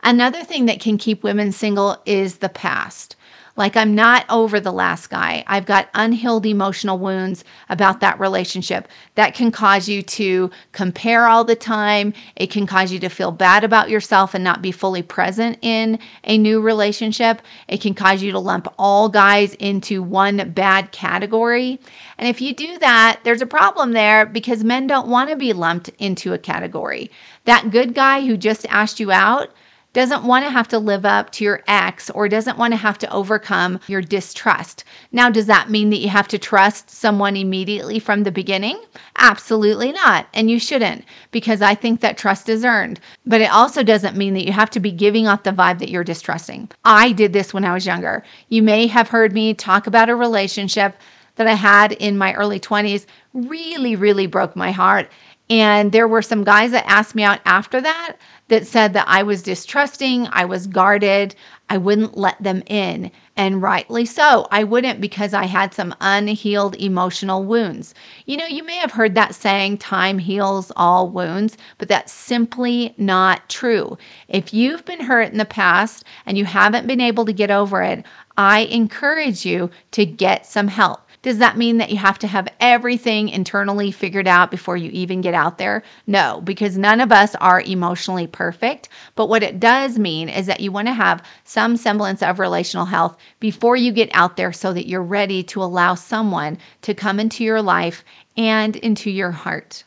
Another 0.03 0.45
thing 0.45 0.67
that 0.67 0.81
can 0.81 0.99
keep 0.99 1.23
women 1.23 1.51
single 1.53 1.97
is 2.05 2.39
the 2.39 2.49
past. 2.51 3.17
Like 3.57 3.77
I'm 3.77 3.95
not 3.95 4.25
over 4.29 4.59
the 4.59 4.73
last 4.73 5.11
guy. 5.11 5.45
I've 5.47 5.65
got 5.65 5.89
unhealed 5.95 6.45
emotional 6.45 6.99
wounds 6.99 7.45
about 7.69 8.01
that 8.01 8.19
relationship 8.19 8.89
that 9.15 9.35
can 9.35 9.53
cause 9.53 9.89
you 9.89 10.03
to 10.03 10.51
compare 10.73 11.29
all 11.29 11.45
the 11.45 11.55
time. 11.55 12.15
It 12.35 12.51
can 12.51 12.67
cause 12.67 12.91
you 12.91 12.99
to 12.99 13.09
feel 13.09 13.31
bad 13.31 13.63
about 13.63 13.91
yourself 13.91 14.35
and 14.35 14.43
not 14.43 14.61
be 14.61 14.73
fully 14.73 15.03
present 15.03 15.59
in 15.63 16.01
a 16.25 16.37
new 16.37 16.61
relationship. 16.61 17.43
It 17.69 17.81
can 17.81 17.95
cause 17.95 18.23
you 18.23 18.33
to 18.33 18.41
lump 18.41 18.67
all 18.77 19.09
guys 19.09 19.55
into 19.55 20.03
one 20.03 20.51
bad 20.51 20.91
category. 20.91 21.79
And 22.19 22.29
if 22.29 22.41
you 22.41 22.55
do 22.55 22.79
that, 22.79 23.21
there's 23.23 23.43
a 23.43 23.47
problem 23.47 23.93
there 23.93 24.27
because 24.27 24.65
men 24.65 24.89
don't 24.89 25.09
want 25.09 25.31
to 25.31 25.37
be 25.37 25.53
lumped 25.53 25.91
into 26.01 26.33
a 26.33 26.39
category. 26.39 27.09
That 27.45 27.71
good 27.71 27.95
guy 27.95 28.27
who 28.27 28.37
just 28.37 28.67
asked 28.67 28.99
you 28.99 29.13
out 29.13 29.51
doesn't 29.95 30.25
want 30.25 30.45
to 30.45 30.51
have 30.51 30.69
to 30.69 30.79
live 30.79 31.07
up 31.07 31.31
to 31.31 31.45
your 31.45 31.63
ex 31.67 32.11
or 32.11 32.29
doesn't 32.29 32.59
want 32.59 32.73
to 32.73 32.77
have 32.77 32.99
to 32.99 33.11
overcome 33.11 33.81
your 33.87 34.03
distrust. 34.03 34.85
Now, 35.13 35.31
does 35.31 35.47
that 35.47 35.71
mean 35.71 35.89
that 35.91 36.01
you 36.01 36.11
have 36.11 36.29
to 36.29 36.39
trust 36.39 36.91
someone 36.91 37.37
immediately 37.37 37.99
from 37.99 38.25
the 38.25 38.33
beginning? 38.33 38.83
Absolutely 39.17 39.93
not. 39.93 40.27
And 40.35 40.51
you 40.51 40.59
shouldn't 40.59 41.05
because 41.31 41.63
I 41.63 41.75
think 41.75 42.01
that 42.01 42.19
trust 42.19 42.49
is 42.49 42.65
earned. 42.65 43.01
But 43.25 43.41
it 43.41 43.51
also 43.51 43.83
doesn't 43.83 44.17
mean 44.17 44.35
that 44.35 44.45
you 44.45 44.53
have 44.53 44.71
to 44.71 44.81
be 44.81 44.93
giving 44.93 45.27
off 45.27 45.45
the 45.45 45.51
vibe 45.51 45.79
that 45.79 45.91
you're 45.91 46.05
distrusting. 46.05 46.69
I 46.85 47.13
did 47.13 47.33
this 47.33 47.55
when 47.55 47.65
I 47.65 47.73
was 47.73 47.87
younger. 47.87 48.23
You 48.49 48.63
may 48.63 48.87
have 48.89 49.09
heard 49.09 49.33
me 49.33 49.55
talk 49.55 49.87
about 49.87 50.11
a 50.11 50.17
relationship 50.17 50.97
that 51.37 51.47
I 51.47 51.55
had 51.55 51.93
in 51.93 52.19
my 52.19 52.35
early 52.35 52.61
20s, 52.61 53.07
really, 53.33 53.97
really 53.97 54.27
broke 54.27 54.55
my 54.55 54.71
heart. 54.71 55.09
And 55.51 55.93
there 55.93 56.09
were 56.09 56.23
some 56.23 56.43
guys 56.43 56.71
that 56.71 56.87
asked 56.87 57.15
me 57.15 57.23
out 57.23 57.41
after 57.45 57.81
that 57.81 58.17
that 58.49 58.67
said 58.67 58.95
that 58.95 59.07
I 59.09 59.23
was 59.23 59.43
distrusting, 59.43 60.27
I 60.33 60.45
was 60.47 60.67
guarded, 60.67 61.35
I 61.69 61.79
wouldn't 61.79 62.17
let 62.17 62.43
them 62.43 62.63
in. 62.67 63.11
And 63.37 63.61
rightly 63.61 64.05
so. 64.07 64.47
I 64.51 64.65
wouldn't 64.65 65.01
because 65.01 65.35
I 65.35 65.45
had 65.45 65.75
some 65.75 65.95
unhealed 66.01 66.77
emotional 66.77 67.43
wounds. 67.43 67.95
You 68.27 68.37
know, 68.37 68.47
you 68.47 68.63
may 68.63 68.77
have 68.77 68.93
heard 68.93 69.15
that 69.15 69.35
saying, 69.35 69.79
time 69.79 70.19
heals 70.19 70.71
all 70.77 71.09
wounds, 71.09 71.57
but 71.79 71.89
that's 71.89 72.13
simply 72.13 72.95
not 72.97 73.49
true. 73.49 73.99
If 74.29 74.55
you've 74.55 74.85
been 74.85 75.01
hurt 75.01 75.33
in 75.33 75.39
the 75.39 75.45
past 75.45 76.05
and 76.27 76.39
you 76.39 76.45
haven't 76.45 76.87
been 76.87 77.01
able 77.01 77.25
to 77.25 77.33
get 77.33 77.51
over 77.51 77.83
it, 77.83 78.05
I 78.37 78.61
encourage 78.61 79.45
you 79.45 79.71
to 79.93 80.07
get 80.07 80.47
some 80.47 80.69
help. 80.69 81.04
Does 81.25 81.39
that 81.39 81.57
mean 81.57 81.79
that 81.79 81.89
you 81.89 81.97
have 81.97 82.19
to 82.19 82.27
have 82.27 82.49
everything 82.61 83.31
internally 83.31 83.91
figured 83.91 84.29
out 84.29 84.51
before 84.51 84.77
you 84.77 84.91
even 84.91 85.23
get 85.23 85.33
out 85.33 85.57
there? 85.57 85.83
No, 86.07 86.43
because 86.45 86.77
none 86.77 87.01
of 87.01 87.11
us 87.11 87.35
are 87.37 87.63
emotionally 87.63 88.27
perfect. 88.27 88.91
But 89.15 89.31
what 89.31 89.43
it 89.43 89.59
does 89.59 89.99
mean 89.99 90.29
is 90.29 90.45
that 90.45 90.61
you 90.61 90.71
want 90.71 90.89
to 90.89 90.93
have 90.93 91.25
some 91.45 91.79
semblance 91.79 92.23
of 92.23 92.39
relational 92.39 92.85
health 92.85 93.17
before 93.41 93.75
you 93.75 93.91
get 93.91 94.11
out 94.13 94.37
there 94.37 94.53
so 94.53 94.75
that 94.75 94.87
you're 94.87 95.03
ready 95.03 95.43
to 95.45 95.63
allow 95.63 95.95
someone 95.95 96.59
to 96.83 96.93
come 96.93 97.19
into 97.19 97.43
your 97.43 97.63
life 97.63 98.05
and 98.37 98.77
into 98.77 99.11
your 99.11 99.31
heart. 99.31 99.85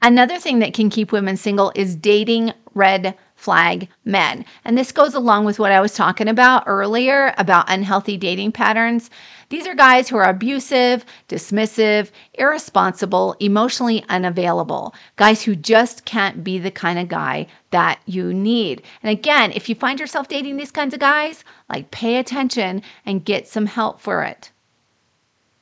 Another 0.00 0.38
thing 0.38 0.60
that 0.60 0.72
can 0.72 0.88
keep 0.88 1.12
women 1.12 1.36
single 1.36 1.70
is 1.74 1.94
dating 1.94 2.54
red 2.72 3.14
flag 3.42 3.88
men. 4.04 4.44
And 4.64 4.78
this 4.78 4.92
goes 4.92 5.14
along 5.14 5.44
with 5.44 5.58
what 5.58 5.72
I 5.72 5.80
was 5.80 5.94
talking 5.94 6.28
about 6.28 6.64
earlier 6.66 7.34
about 7.38 7.70
unhealthy 7.70 8.16
dating 8.16 8.52
patterns. 8.52 9.10
These 9.52 9.66
are 9.66 9.74
guys 9.74 10.08
who 10.08 10.16
are 10.16 10.30
abusive, 10.30 11.04
dismissive, 11.28 12.10
irresponsible, 12.32 13.36
emotionally 13.38 14.02
unavailable, 14.08 14.94
guys 15.16 15.42
who 15.42 15.54
just 15.54 16.06
can't 16.06 16.42
be 16.42 16.58
the 16.58 16.70
kind 16.70 16.98
of 16.98 17.08
guy 17.08 17.48
that 17.70 18.00
you 18.06 18.32
need. 18.32 18.82
And 19.02 19.10
again, 19.12 19.52
if 19.52 19.68
you 19.68 19.74
find 19.74 20.00
yourself 20.00 20.26
dating 20.26 20.56
these 20.56 20.70
kinds 20.70 20.94
of 20.94 21.00
guys, 21.00 21.44
like 21.68 21.90
pay 21.90 22.16
attention 22.16 22.80
and 23.04 23.26
get 23.26 23.46
some 23.46 23.66
help 23.66 24.00
for 24.00 24.22
it 24.22 24.51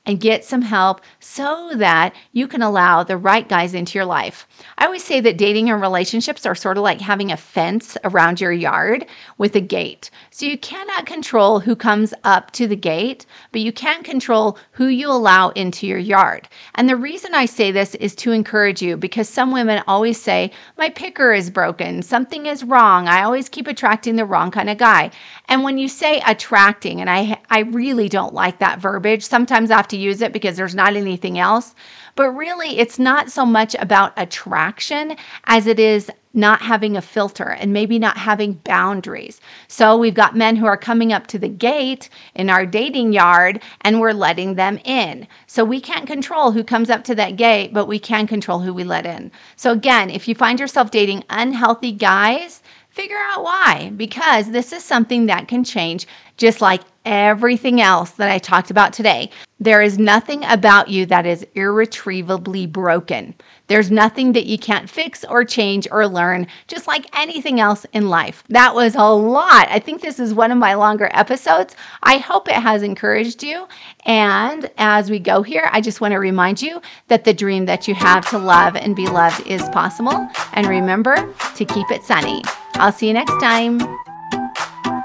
and 0.07 0.21
get 0.21 0.45
some 0.45 0.63
help 0.63 1.01
so 1.21 1.73
that 1.75 2.15
you 2.33 2.49
can 2.49 2.63
allow 2.63 3.03
the 3.03 3.17
right 3.17 3.49
guys 3.49 3.75
into 3.75 3.99
your 3.99 4.07
life. 4.07 4.47
I 4.79 4.87
always 4.87 5.05
say 5.05 5.21
that 5.21 5.37
dating 5.37 5.71
and 5.71 5.81
relationships 5.81 6.47
are 6.47 6.55
sort 6.55 6.79
of 6.79 6.83
like 6.83 7.01
having 7.01 7.31
a 7.31 7.37
fence 7.37 7.97
around 8.05 8.41
your 8.41 8.53
yard 8.53 9.07
with 9.37 9.55
a 9.57 9.61
gate. 9.61 10.11
So 10.31 10.47
you 10.47 10.57
cannot 10.59 11.07
control 11.07 11.61
who 11.61 11.77
comes 11.77 12.15
up 12.25 12.51
to 12.53 12.67
the 12.67 12.77
gate, 12.77 13.27
but 13.53 13.61
you 13.61 13.73
can 13.73 14.03
control 14.03 14.59
who 14.73 14.87
you 14.87 15.11
allow 15.11 15.51
into 15.51 15.87
your 15.87 15.99
yard. 15.99 16.49
And 16.75 16.89
the 16.89 16.97
reason 16.97 17.35
I 17.35 17.45
say 17.47 17.71
this 17.71 17.95
is 17.97 18.15
to 18.17 18.33
encourage 18.33 18.81
you 18.81 18.97
because 18.97 19.29
some 19.29 19.53
women 19.53 19.83
always 19.87 20.21
say, 20.21 20.51
My 20.79 20.89
picker 20.89 21.33
is 21.33 21.51
broken, 21.51 22.03
something 22.03 22.47
is 22.47 22.65
wrong. 22.65 23.07
I 23.07 23.23
always 23.23 23.49
keep 23.49 23.67
attracting 23.67 24.17
the 24.17 24.25
wrong 24.25 24.51
kind 24.51 24.71
of 24.71 24.79
guy. 24.79 25.11
And 25.49 25.63
when 25.63 25.79
you 25.79 25.89
say 25.89 26.23
attracting, 26.27 27.01
and 27.01 27.11
I 27.11 27.41
I 27.51 27.61
really 27.61 28.09
don't 28.09 28.35
like 28.35 28.59
that 28.59 28.81
verbiage, 28.81 29.25
sometimes 29.25 29.71
after 29.71 29.90
use 29.97 30.23
it 30.23 30.33
because 30.33 30.57
there's 30.57 30.75
not 30.75 30.97
anything 30.97 31.39
else. 31.39 31.75
But 32.17 32.31
really, 32.31 32.79
it's 32.79 32.99
not 32.99 33.31
so 33.31 33.47
much 33.47 33.75
about 33.79 34.13
attraction 34.17 35.17
as 35.45 35.67
it 35.67 35.79
is 35.79 36.11
not 36.33 36.63
having 36.63 36.97
a 36.97 37.03
filter 37.03 37.51
and 37.51 37.73
maybe 37.73 37.99
not 37.99 38.17
having 38.17 38.53
boundaries. 38.53 39.41
So 39.69 39.97
we've 39.97 40.15
got 40.15 40.37
men 40.37 40.55
who 40.57 40.67
are 40.67 40.77
coming 40.77 41.13
up 41.13 41.27
to 41.29 41.39
the 41.39 41.49
gate 41.49 42.09
in 42.35 42.49
our 42.49 42.65
dating 42.65 43.13
yard 43.13 43.63
and 43.81 44.01
we're 44.01 44.13
letting 44.13 44.55
them 44.55 44.79
in. 44.85 45.27
So 45.47 45.65
we 45.65 45.81
can't 45.81 46.07
control 46.07 46.53
who 46.53 46.63
comes 46.63 46.89
up 46.89 47.03
to 47.05 47.15
that 47.17 47.37
gate, 47.37 47.73
but 47.73 47.87
we 47.87 47.99
can 47.99 48.27
control 48.27 48.61
who 48.61 48.73
we 48.73 48.85
let 48.85 49.07
in. 49.07 49.33
So 49.57 49.73
again, 49.73 50.09
if 50.11 50.29
you 50.29 50.35
find 50.35 50.61
yourself 50.61 50.91
dating 50.93 51.25
unhealthy 51.31 51.93
guys, 51.93 52.63
figure 52.91 53.19
out 53.19 53.43
why 53.43 53.93
because 53.97 54.51
this 54.51 54.73
is 54.73 54.85
something 54.85 55.27
that 55.27 55.49
can 55.49 55.65
change 55.65 56.07
just 56.37 56.61
like 56.61 56.83
everything 57.05 57.81
else 57.81 58.11
that 58.13 58.31
I 58.31 58.39
talked 58.39 58.71
about 58.71 58.93
today. 58.93 59.31
There 59.63 59.83
is 59.83 59.99
nothing 59.99 60.43
about 60.47 60.89
you 60.89 61.05
that 61.07 61.27
is 61.27 61.47
irretrievably 61.55 62.67
broken. 62.67 63.35
There's 63.67 63.91
nothing 63.91 64.33
that 64.33 64.47
you 64.47 64.59
can't 64.59 64.89
fix 64.89 65.23
or 65.23 65.45
change 65.45 65.87
or 65.91 66.09
learn, 66.09 66.47
just 66.67 66.87
like 66.87 67.15
anything 67.15 67.61
else 67.61 67.85
in 67.93 68.09
life. 68.09 68.43
That 68.49 68.75
was 68.75 68.95
a 68.95 69.05
lot. 69.05 69.69
I 69.69 69.79
think 69.79 70.01
this 70.01 70.19
is 70.19 70.33
one 70.33 70.51
of 70.51 70.57
my 70.57 70.73
longer 70.73 71.11
episodes. 71.13 71.77
I 72.03 72.17
hope 72.17 72.49
it 72.49 72.55
has 72.55 72.83
encouraged 72.83 73.43
you. 73.43 73.69
And 74.07 74.71
as 74.79 75.11
we 75.11 75.19
go 75.19 75.43
here, 75.43 75.69
I 75.73 75.83
just 75.83 76.01
want 76.01 76.13
to 76.13 76.19
remind 76.19 76.63
you 76.63 76.81
that 77.09 77.25
the 77.25 77.35
dream 77.35 77.67
that 77.67 77.87
you 77.87 77.95
have 77.95 78.27
to 78.31 78.39
love 78.39 78.77
and 78.77 78.97
be 78.97 79.09
loved 79.09 79.47
is 79.47 79.63
possible. 79.69 80.27
And 80.55 80.69
remember 80.69 81.17
to 81.57 81.65
keep 81.67 81.91
it 81.91 82.03
sunny. 82.03 82.43
I'll 82.77 82.93
see 82.93 83.09
you 83.09 83.13
next 83.13 83.39
time. 83.41 83.79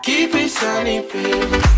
Keep 0.01 0.33
it 0.33 0.49
sunny, 0.49 1.01
baby. 1.01 1.74